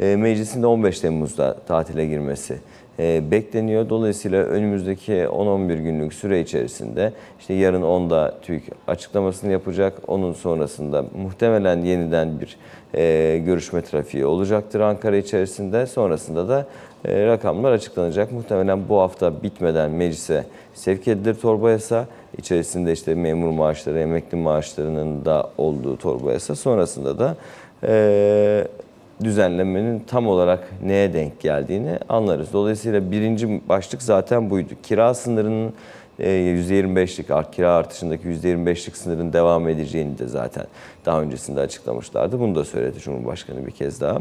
E, 0.00 0.16
meclisin 0.16 0.62
de 0.62 0.66
15 0.66 1.00
Temmuz'da 1.00 1.56
tatile 1.68 2.06
girmesi 2.06 2.58
bekleniyor. 2.98 3.88
Dolayısıyla 3.88 4.44
önümüzdeki 4.44 5.12
10-11 5.12 5.82
günlük 5.82 6.14
süre 6.14 6.40
içerisinde 6.40 7.12
işte 7.40 7.54
yarın 7.54 7.82
10'da 7.82 8.34
TÜİK 8.42 8.62
açıklamasını 8.86 9.52
yapacak. 9.52 9.98
Onun 10.06 10.32
sonrasında 10.32 11.04
muhtemelen 11.22 11.82
yeniden 11.82 12.40
bir 12.40 12.56
e, 12.94 13.38
görüşme 13.38 13.82
trafiği 13.82 14.26
olacaktır 14.26 14.80
Ankara 14.80 15.16
içerisinde. 15.16 15.86
Sonrasında 15.86 16.48
da 16.48 16.66
e, 17.04 17.26
rakamlar 17.26 17.72
açıklanacak. 17.72 18.32
Muhtemelen 18.32 18.88
bu 18.88 19.00
hafta 19.00 19.42
bitmeden 19.42 19.90
meclise 19.90 20.44
sevk 20.74 21.08
edilir 21.08 21.34
torba 21.34 21.70
yasa. 21.70 22.06
İçerisinde 22.38 22.92
işte 22.92 23.14
memur 23.14 23.50
maaşları, 23.50 23.98
emekli 23.98 24.36
maaşlarının 24.36 25.24
da 25.24 25.50
olduğu 25.58 25.96
torba 25.96 26.32
yasa. 26.32 26.54
Sonrasında 26.54 27.18
da 27.18 27.36
e, 27.82 28.64
düzenlemenin 29.24 30.00
tam 30.06 30.28
olarak 30.28 30.68
neye 30.82 31.12
denk 31.12 31.40
geldiğini 31.40 31.98
anlarız. 32.08 32.52
Dolayısıyla 32.52 33.10
birinci 33.10 33.68
başlık 33.68 34.02
zaten 34.02 34.50
buydu. 34.50 34.72
Kira 34.82 35.14
sınırının 35.14 35.72
%25'lik 36.20 37.30
e, 37.30 37.50
kira 37.52 37.74
artışındaki 37.74 38.28
%25'lik 38.28 38.96
sınırın 38.96 39.32
devam 39.32 39.68
edeceğini 39.68 40.18
de 40.18 40.26
zaten 40.26 40.66
daha 41.06 41.22
öncesinde 41.22 41.60
açıklamışlardı. 41.60 42.40
Bunu 42.40 42.54
da 42.54 42.64
söyledi 42.64 42.98
Cumhurbaşkanı 42.98 43.66
bir 43.66 43.72
kez 43.72 44.00
daha. 44.00 44.18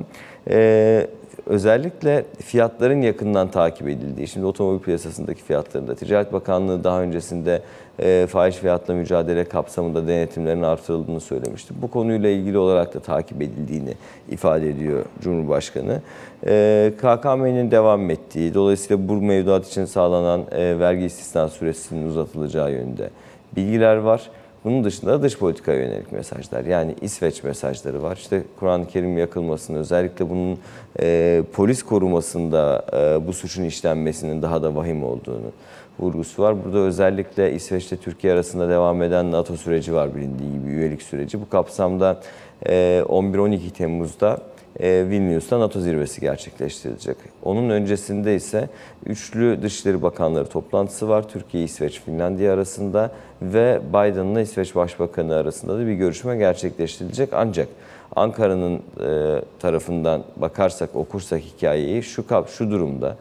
Özellikle 1.45 2.25
fiyatların 2.45 3.01
yakından 3.01 3.51
takip 3.51 3.87
edildiği, 3.87 4.27
şimdi 4.27 4.45
otomobil 4.45 4.83
piyasasındaki 4.83 5.43
fiyatlarında 5.43 5.95
Ticaret 5.95 6.33
Bakanlığı 6.33 6.83
daha 6.83 7.01
öncesinde 7.01 7.61
e, 7.99 8.27
fahiş 8.29 8.55
fiyatla 8.55 8.93
mücadele 8.93 9.43
kapsamında 9.43 10.07
denetimlerin 10.07 10.61
artırıldığını 10.61 11.19
söylemişti. 11.19 11.73
Bu 11.81 11.87
konuyla 11.87 12.29
ilgili 12.29 12.57
olarak 12.57 12.93
da 12.93 12.99
takip 12.99 13.41
edildiğini 13.41 13.93
ifade 14.29 14.69
ediyor 14.69 15.05
Cumhurbaşkanı. 15.21 16.01
E, 16.47 16.93
KKM'nin 16.97 17.71
devam 17.71 18.09
ettiği, 18.09 18.53
dolayısıyla 18.53 19.07
bu 19.07 19.13
mevduat 19.13 19.67
için 19.67 19.85
sağlanan 19.85 20.41
e, 20.51 20.79
vergi 20.79 21.05
istisna 21.05 21.49
süresinin 21.49 22.09
uzatılacağı 22.09 22.71
yönünde 22.71 23.09
bilgiler 23.55 23.95
var. 23.95 24.29
Bunun 24.67 24.83
dışında 24.83 25.23
dış 25.23 25.37
politikaya 25.37 25.79
yönelik 25.79 26.11
mesajlar 26.11 26.65
yani 26.65 26.95
İsveç 27.01 27.43
mesajları 27.43 28.03
var. 28.03 28.15
İşte 28.15 28.43
Kur'an-ı 28.59 28.87
Kerim 28.87 29.17
yakılmasını 29.17 29.77
özellikle 29.77 30.29
bunun 30.29 30.59
e, 30.99 31.43
polis 31.53 31.83
korumasında 31.83 32.85
e, 32.93 33.27
bu 33.27 33.33
suçun 33.33 33.63
işlenmesinin 33.63 34.41
daha 34.41 34.63
da 34.63 34.75
vahim 34.75 35.03
olduğunu 35.03 35.51
vurgusu 35.99 36.43
var. 36.43 36.65
Burada 36.65 36.77
özellikle 36.77 37.53
İsveç 37.53 37.87
ile 37.87 37.97
Türkiye 37.97 38.33
arasında 38.33 38.69
devam 38.69 39.01
eden 39.01 39.31
NATO 39.31 39.55
süreci 39.55 39.93
var 39.93 40.15
bilindiği 40.15 40.53
gibi 40.53 40.69
üyelik 40.69 41.01
süreci. 41.01 41.41
Bu 41.41 41.49
kapsamda 41.49 42.21
11-12 42.63 43.55
e, 43.55 43.69
Temmuz'da 43.69 44.33
e, 44.33 44.56
Vilnius'ta 44.79 45.59
NATO 45.59 45.79
zirvesi 45.79 46.21
gerçekleştirilecek. 46.21 47.17
Onun 47.43 47.69
öncesinde 47.69 48.35
ise 48.35 48.69
üçlü 49.05 49.61
Dışişleri 49.61 50.01
Bakanları 50.01 50.47
toplantısı 50.47 51.09
var. 51.09 51.29
Türkiye, 51.29 51.63
İsveç, 51.63 52.01
Finlandiya 52.01 52.53
arasında 52.53 53.11
ve 53.41 53.81
Biden'la 53.89 54.41
İsveç 54.41 54.75
Başbakanı 54.75 55.35
arasında 55.35 55.79
da 55.79 55.87
bir 55.87 55.93
görüşme 55.93 56.37
gerçekleştirilecek. 56.37 57.29
Ancak 57.33 57.67
Ankara'nın 58.15 58.75
e, 58.75 59.41
tarafından 59.59 60.23
bakarsak, 60.35 60.95
okursak 60.95 61.41
hikayeyi 61.41 62.03
şu 62.03 62.25
şu 62.47 62.71
durumda 62.71 63.15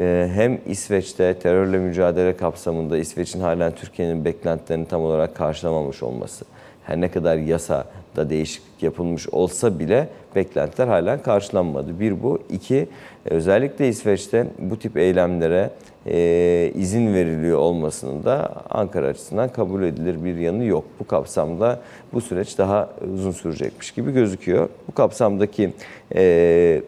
ee, 0.00 0.30
hem 0.34 0.60
İsveç'te 0.66 1.34
terörle 1.38 1.78
mücadele 1.78 2.36
kapsamında 2.36 2.98
İsveç'in 2.98 3.40
halen 3.40 3.74
Türkiye'nin 3.74 4.24
beklentilerini 4.24 4.86
tam 4.86 5.02
olarak 5.02 5.36
karşılamamış 5.36 6.02
olması, 6.02 6.44
her 6.88 7.00
ne 7.00 7.10
kadar 7.10 7.36
yasada 7.36 8.30
değişiklik 8.30 8.82
yapılmış 8.82 9.28
olsa 9.28 9.78
bile 9.78 10.08
beklentiler 10.36 10.86
halen 10.86 11.22
karşılanmadı. 11.22 12.00
Bir 12.00 12.22
bu. 12.22 12.38
iki 12.50 12.88
özellikle 13.24 13.88
İsveç'te 13.88 14.46
bu 14.58 14.78
tip 14.78 14.96
eylemlere 14.96 15.70
e, 16.06 16.72
izin 16.74 17.14
veriliyor 17.14 17.58
olmasının 17.58 18.24
da 18.24 18.52
Ankara 18.70 19.06
açısından 19.06 19.48
kabul 19.48 19.82
edilir 19.82 20.24
bir 20.24 20.36
yanı 20.36 20.64
yok. 20.64 20.84
Bu 21.00 21.06
kapsamda 21.06 21.80
bu 22.12 22.20
süreç 22.20 22.58
daha 22.58 22.90
uzun 23.14 23.32
sürecekmiş 23.32 23.90
gibi 23.90 24.12
gözüküyor. 24.12 24.68
Bu 24.88 24.92
kapsamdaki 24.92 25.72
e, 26.14 26.82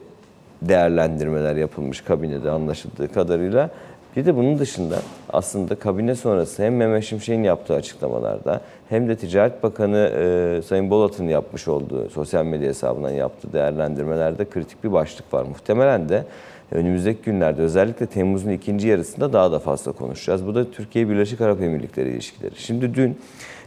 değerlendirmeler 0.63 1.57
yapılmış 1.57 2.01
kabinede 2.01 2.51
anlaşıldığı 2.51 3.13
kadarıyla. 3.13 3.71
Bir 4.17 4.27
de 4.27 4.37
bunun 4.37 4.59
dışında 4.59 4.97
aslında 5.33 5.75
kabine 5.75 6.15
sonrası 6.15 6.63
hem 6.63 6.77
Mehmet 6.77 7.05
Şimşek'in 7.05 7.43
yaptığı 7.43 7.75
açıklamalarda 7.75 8.61
hem 8.89 9.09
de 9.09 9.17
Ticaret 9.17 9.63
Bakanı 9.63 10.13
e, 10.19 10.63
Sayın 10.63 10.91
Bolat'ın 10.91 11.29
yapmış 11.29 11.69
olduğu 11.69 12.09
sosyal 12.11 12.45
medya 12.45 12.69
hesabından 12.69 13.11
yaptığı 13.11 13.53
değerlendirmelerde 13.53 14.45
kritik 14.45 14.85
bir 14.85 14.93
başlık 14.93 15.35
var. 15.35 15.45
Muhtemelen 15.45 16.09
de 16.09 16.25
önümüzdeki 16.73 17.23
günlerde 17.23 17.63
özellikle 17.63 18.07
Temmuz'un 18.07 18.51
ikinci 18.51 18.89
yarısında 18.89 19.33
daha 19.33 19.53
da 19.53 19.59
fazla 19.59 19.93
konuşacağız. 19.93 20.47
Bu 20.47 20.55
da 20.55 20.71
Türkiye 20.71 21.09
Birleşik 21.09 21.41
Arap 21.41 21.63
Emirlikleri 21.63 22.09
ilişkileri. 22.11 22.55
Şimdi 22.57 22.95
dün 22.95 23.19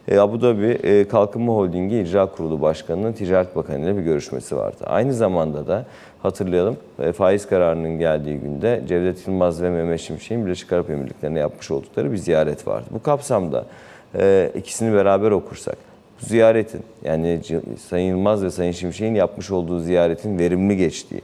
e, 0.07 0.19
Abu 0.19 0.41
Dhabi 0.41 0.65
e, 0.65 1.07
Kalkınma 1.07 1.53
Holdingi 1.53 1.99
İcra 1.99 2.25
Kurulu 2.25 2.61
Başkanı'nın 2.61 3.13
Ticaret 3.13 3.55
Bakanı 3.55 3.79
ile 3.79 3.97
bir 3.97 4.01
görüşmesi 4.01 4.55
vardı. 4.55 4.83
Aynı 4.85 5.13
zamanda 5.13 5.67
da 5.67 5.85
hatırlayalım 6.23 6.77
e, 6.99 7.11
faiz 7.11 7.47
kararının 7.47 7.99
geldiği 7.99 8.37
günde 8.37 8.81
Cevdet 8.87 9.27
Yılmaz 9.27 9.61
ve 9.61 9.69
Mehmet 9.69 10.01
Şimşek'in 10.01 10.45
Birleşik 10.45 10.73
Arap 10.73 10.89
Emirlikleri'ne 10.89 11.39
yapmış 11.39 11.71
oldukları 11.71 12.11
bir 12.11 12.17
ziyaret 12.17 12.67
vardı. 12.67 12.85
Bu 12.91 13.03
kapsamda 13.03 13.65
ikisini 14.55 14.93
beraber 14.93 15.31
okursak 15.31 15.77
bu 16.21 16.25
ziyaretin 16.25 16.81
yani 17.03 17.41
Sayın 17.89 18.09
Yılmaz 18.09 18.43
ve 18.43 18.51
Sayın 18.51 18.71
Şimşek'in 18.71 19.15
yapmış 19.15 19.51
olduğu 19.51 19.79
ziyaretin 19.79 20.39
verimli 20.39 20.77
geçtiği, 20.77 21.21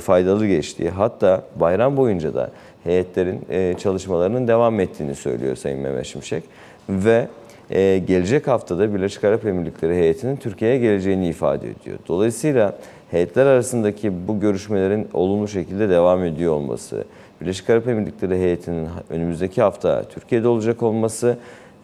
faydalı 0.00 0.46
geçtiği 0.46 0.90
hatta 0.90 1.42
bayram 1.56 1.96
boyunca 1.96 2.34
da 2.34 2.50
heyetlerin 2.84 3.76
çalışmalarının 3.76 4.48
devam 4.48 4.80
ettiğini 4.80 5.14
söylüyor 5.14 5.56
Sayın 5.56 5.80
Mehmet 5.80 6.06
Şimşek 6.06 6.42
ve 6.88 7.28
e, 7.70 8.02
gelecek 8.06 8.46
haftada 8.46 8.94
Birleşik 8.94 9.24
Arap 9.24 9.46
Emirlikleri 9.46 9.94
heyetinin 9.94 10.36
Türkiye'ye 10.36 10.78
geleceğini 10.78 11.28
ifade 11.28 11.70
ediyor. 11.70 11.98
Dolayısıyla 12.08 12.78
heyetler 13.14 13.46
arasındaki 13.46 14.28
bu 14.28 14.40
görüşmelerin 14.40 15.08
olumlu 15.12 15.48
şekilde 15.48 15.88
devam 15.88 16.24
ediyor 16.24 16.52
olması, 16.52 17.04
Birleşik 17.40 17.70
Arap 17.70 17.88
Emirlikleri 17.88 18.38
heyetinin 18.38 18.88
önümüzdeki 19.10 19.62
hafta 19.62 20.02
Türkiye'de 20.02 20.48
olacak 20.48 20.82
olması 20.82 21.38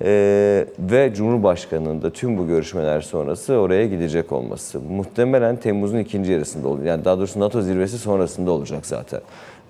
ee, 0.05 0.66
ve 0.78 1.14
Cumhurbaşkanı'nın 1.14 2.03
da 2.03 2.11
tüm 2.11 2.39
bu 2.39 2.47
görüşmeler 2.47 3.01
sonrası 3.01 3.55
oraya 3.55 3.87
gidecek 3.87 4.33
olması. 4.33 4.81
Muhtemelen 4.81 5.57
Temmuz'un 5.57 5.99
ikinci 5.99 6.33
yarısında 6.33 6.68
olacak. 6.68 6.87
Yani 6.87 7.05
daha 7.05 7.18
doğrusu 7.18 7.41
NATO 7.41 7.62
zirvesi 7.62 7.99
sonrasında 7.99 8.51
olacak 8.51 8.87
zaten 8.87 9.20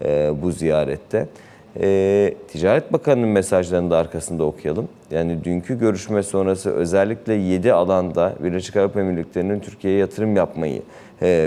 ee, 0.04 0.30
bu 0.42 0.52
ziyarette. 0.52 1.28
Ee, 1.80 2.34
Ticaret 2.48 2.92
Bakanı'nın 2.92 3.28
mesajlarını 3.28 3.90
da 3.90 3.96
arkasında 3.96 4.44
okuyalım. 4.44 4.88
Yani 5.11 5.44
dünkü 5.44 5.78
görüşme 5.78 6.22
sonrası 6.22 6.70
özellikle 6.70 7.34
7 7.34 7.72
alanda 7.72 8.34
Birleşik 8.44 8.76
Arap 8.76 8.96
Emirlikleri'nin 8.96 9.61
Türkiye'ye 9.61 9.98
yatırım 9.98 10.36
yapmayı 10.36 10.76
e, 10.78 10.82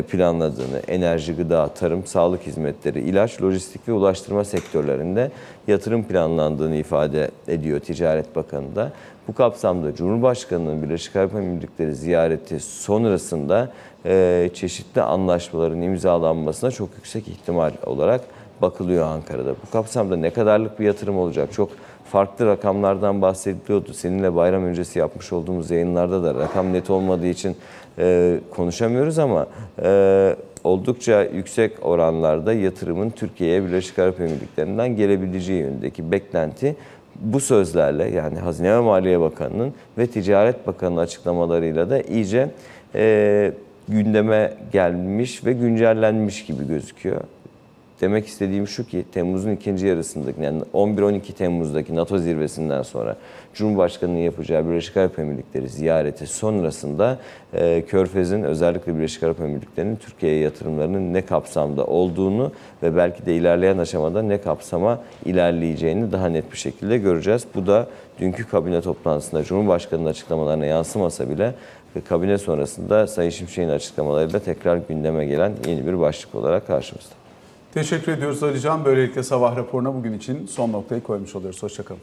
planladığını, 0.09 0.79
enerji, 0.87 1.35
gıda, 1.35 1.67
tarım, 1.67 2.05
sağlık 2.05 2.41
hizmetleri, 2.41 2.99
ilaç, 2.99 3.41
lojistik 3.41 3.87
ve 3.87 3.93
ulaştırma 3.93 4.43
sektörlerinde 4.43 5.31
yatırım 5.67 6.03
planlandığını 6.03 6.75
ifade 6.75 7.31
ediyor 7.47 7.79
Ticaret 7.79 8.35
Bakanı 8.35 8.75
da. 8.75 8.91
Bu 9.27 9.33
kapsamda 9.33 9.95
Cumhurbaşkanı'nın 9.95 10.83
Birleşik 10.83 11.15
Arap 11.15 11.35
Emirlikleri 11.35 11.95
ziyareti 11.95 12.59
sonrasında 12.59 13.71
e, 14.05 14.49
çeşitli 14.53 15.01
anlaşmaların 15.01 15.81
imzalanmasına 15.81 16.71
çok 16.71 16.89
yüksek 16.95 17.27
ihtimal 17.27 17.71
olarak 17.85 18.21
bakılıyor 18.61 19.05
Ankara'da. 19.05 19.51
Bu 19.51 19.71
kapsamda 19.71 20.15
ne 20.15 20.29
kadarlık 20.29 20.79
bir 20.79 20.85
yatırım 20.85 21.17
olacak? 21.17 21.53
Çok 21.53 21.69
farklı 22.11 22.45
rakamlardan 22.45 23.21
bahsediliyordu. 23.21 23.93
Seninle 23.93 24.35
bayram 24.35 24.63
öncesi 24.63 24.99
yapmış 24.99 25.33
olduğumuz 25.33 25.71
yayınlarda 25.71 26.23
da 26.23 26.35
rakam 26.35 26.73
net 26.73 26.89
olmadığı 26.89 27.27
için 27.27 27.55
e, 27.99 28.39
konuşamıyoruz 28.51 29.19
ama 29.19 29.47
e, 29.83 30.35
oldukça 30.63 31.23
yüksek 31.23 31.85
oranlarda 31.85 32.53
yatırımın 32.53 33.09
Türkiye'ye 33.09 33.65
Birleşik 33.65 33.99
Arap 33.99 34.19
Emirlikleri'nden 34.19 34.95
gelebileceği 34.95 35.59
yönündeki 35.59 36.11
beklenti 36.11 36.75
bu 37.15 37.39
sözlerle 37.39 38.09
yani 38.09 38.39
Hazine 38.39 38.75
ve 38.75 38.79
Maliye 38.79 39.19
Bakanı'nın 39.19 39.73
ve 39.97 40.07
Ticaret 40.07 40.67
Bakanı'nın 40.67 41.01
açıklamalarıyla 41.01 41.89
da 41.89 42.01
iyice 42.01 42.49
e, 42.95 43.51
gündeme 43.89 44.53
gelmiş 44.71 45.45
ve 45.45 45.53
güncellenmiş 45.53 46.45
gibi 46.45 46.67
gözüküyor. 46.67 47.21
Demek 48.01 48.27
istediğim 48.27 48.67
şu 48.67 48.87
ki 48.87 49.05
Temmuz'un 49.11 49.51
ikinci 49.51 49.87
yarısındaki 49.87 50.41
yani 50.41 50.61
11-12 50.73 51.33
Temmuz'daki 51.33 51.95
NATO 51.95 52.17
zirvesinden 52.17 52.81
sonra 52.81 53.15
Cumhurbaşkanı'nın 53.53 54.17
yapacağı 54.17 54.67
Birleşik 54.67 54.97
Arap 54.97 55.19
Emirlikleri 55.19 55.69
ziyareti 55.69 56.27
sonrasında 56.27 57.19
e, 57.53 57.83
Körfez'in 57.87 58.43
özellikle 58.43 58.95
Birleşik 58.95 59.23
Arap 59.23 59.39
Emirlikleri'nin 59.39 59.95
Türkiye'ye 59.95 60.39
yatırımlarının 60.39 61.13
ne 61.13 61.25
kapsamda 61.25 61.85
olduğunu 61.85 62.51
ve 62.83 62.95
belki 62.95 63.25
de 63.25 63.35
ilerleyen 63.35 63.77
aşamada 63.77 64.21
ne 64.21 64.41
kapsama 64.41 64.99
ilerleyeceğini 65.25 66.11
daha 66.11 66.27
net 66.27 66.51
bir 66.51 66.57
şekilde 66.57 66.97
göreceğiz. 66.97 67.45
Bu 67.55 67.67
da 67.67 67.87
dünkü 68.19 68.47
kabine 68.47 68.81
toplantısında 68.81 69.43
Cumhurbaşkanı'nın 69.43 70.09
açıklamalarına 70.09 70.65
yansımasa 70.65 71.29
bile 71.29 71.53
ve 71.95 72.01
kabine 72.01 72.37
sonrasında 72.37 73.07
Sayın 73.07 73.29
Şimşek'in 73.29 73.69
açıklamalarıyla 73.69 74.39
tekrar 74.39 74.77
gündeme 74.77 75.25
gelen 75.25 75.51
yeni 75.67 75.87
bir 75.87 75.99
başlık 75.99 76.35
olarak 76.35 76.67
karşımızda. 76.67 77.22
Teşekkür 77.73 78.11
ediyoruz 78.11 78.43
Alican. 78.43 78.85
Böylelikle 78.85 79.23
sabah 79.23 79.55
raporuna 79.55 79.93
bugün 79.93 80.13
için 80.13 80.47
son 80.47 80.71
noktayı 80.71 81.03
koymuş 81.03 81.35
oluyoruz. 81.35 81.63
Hoşçakalın. 81.63 82.01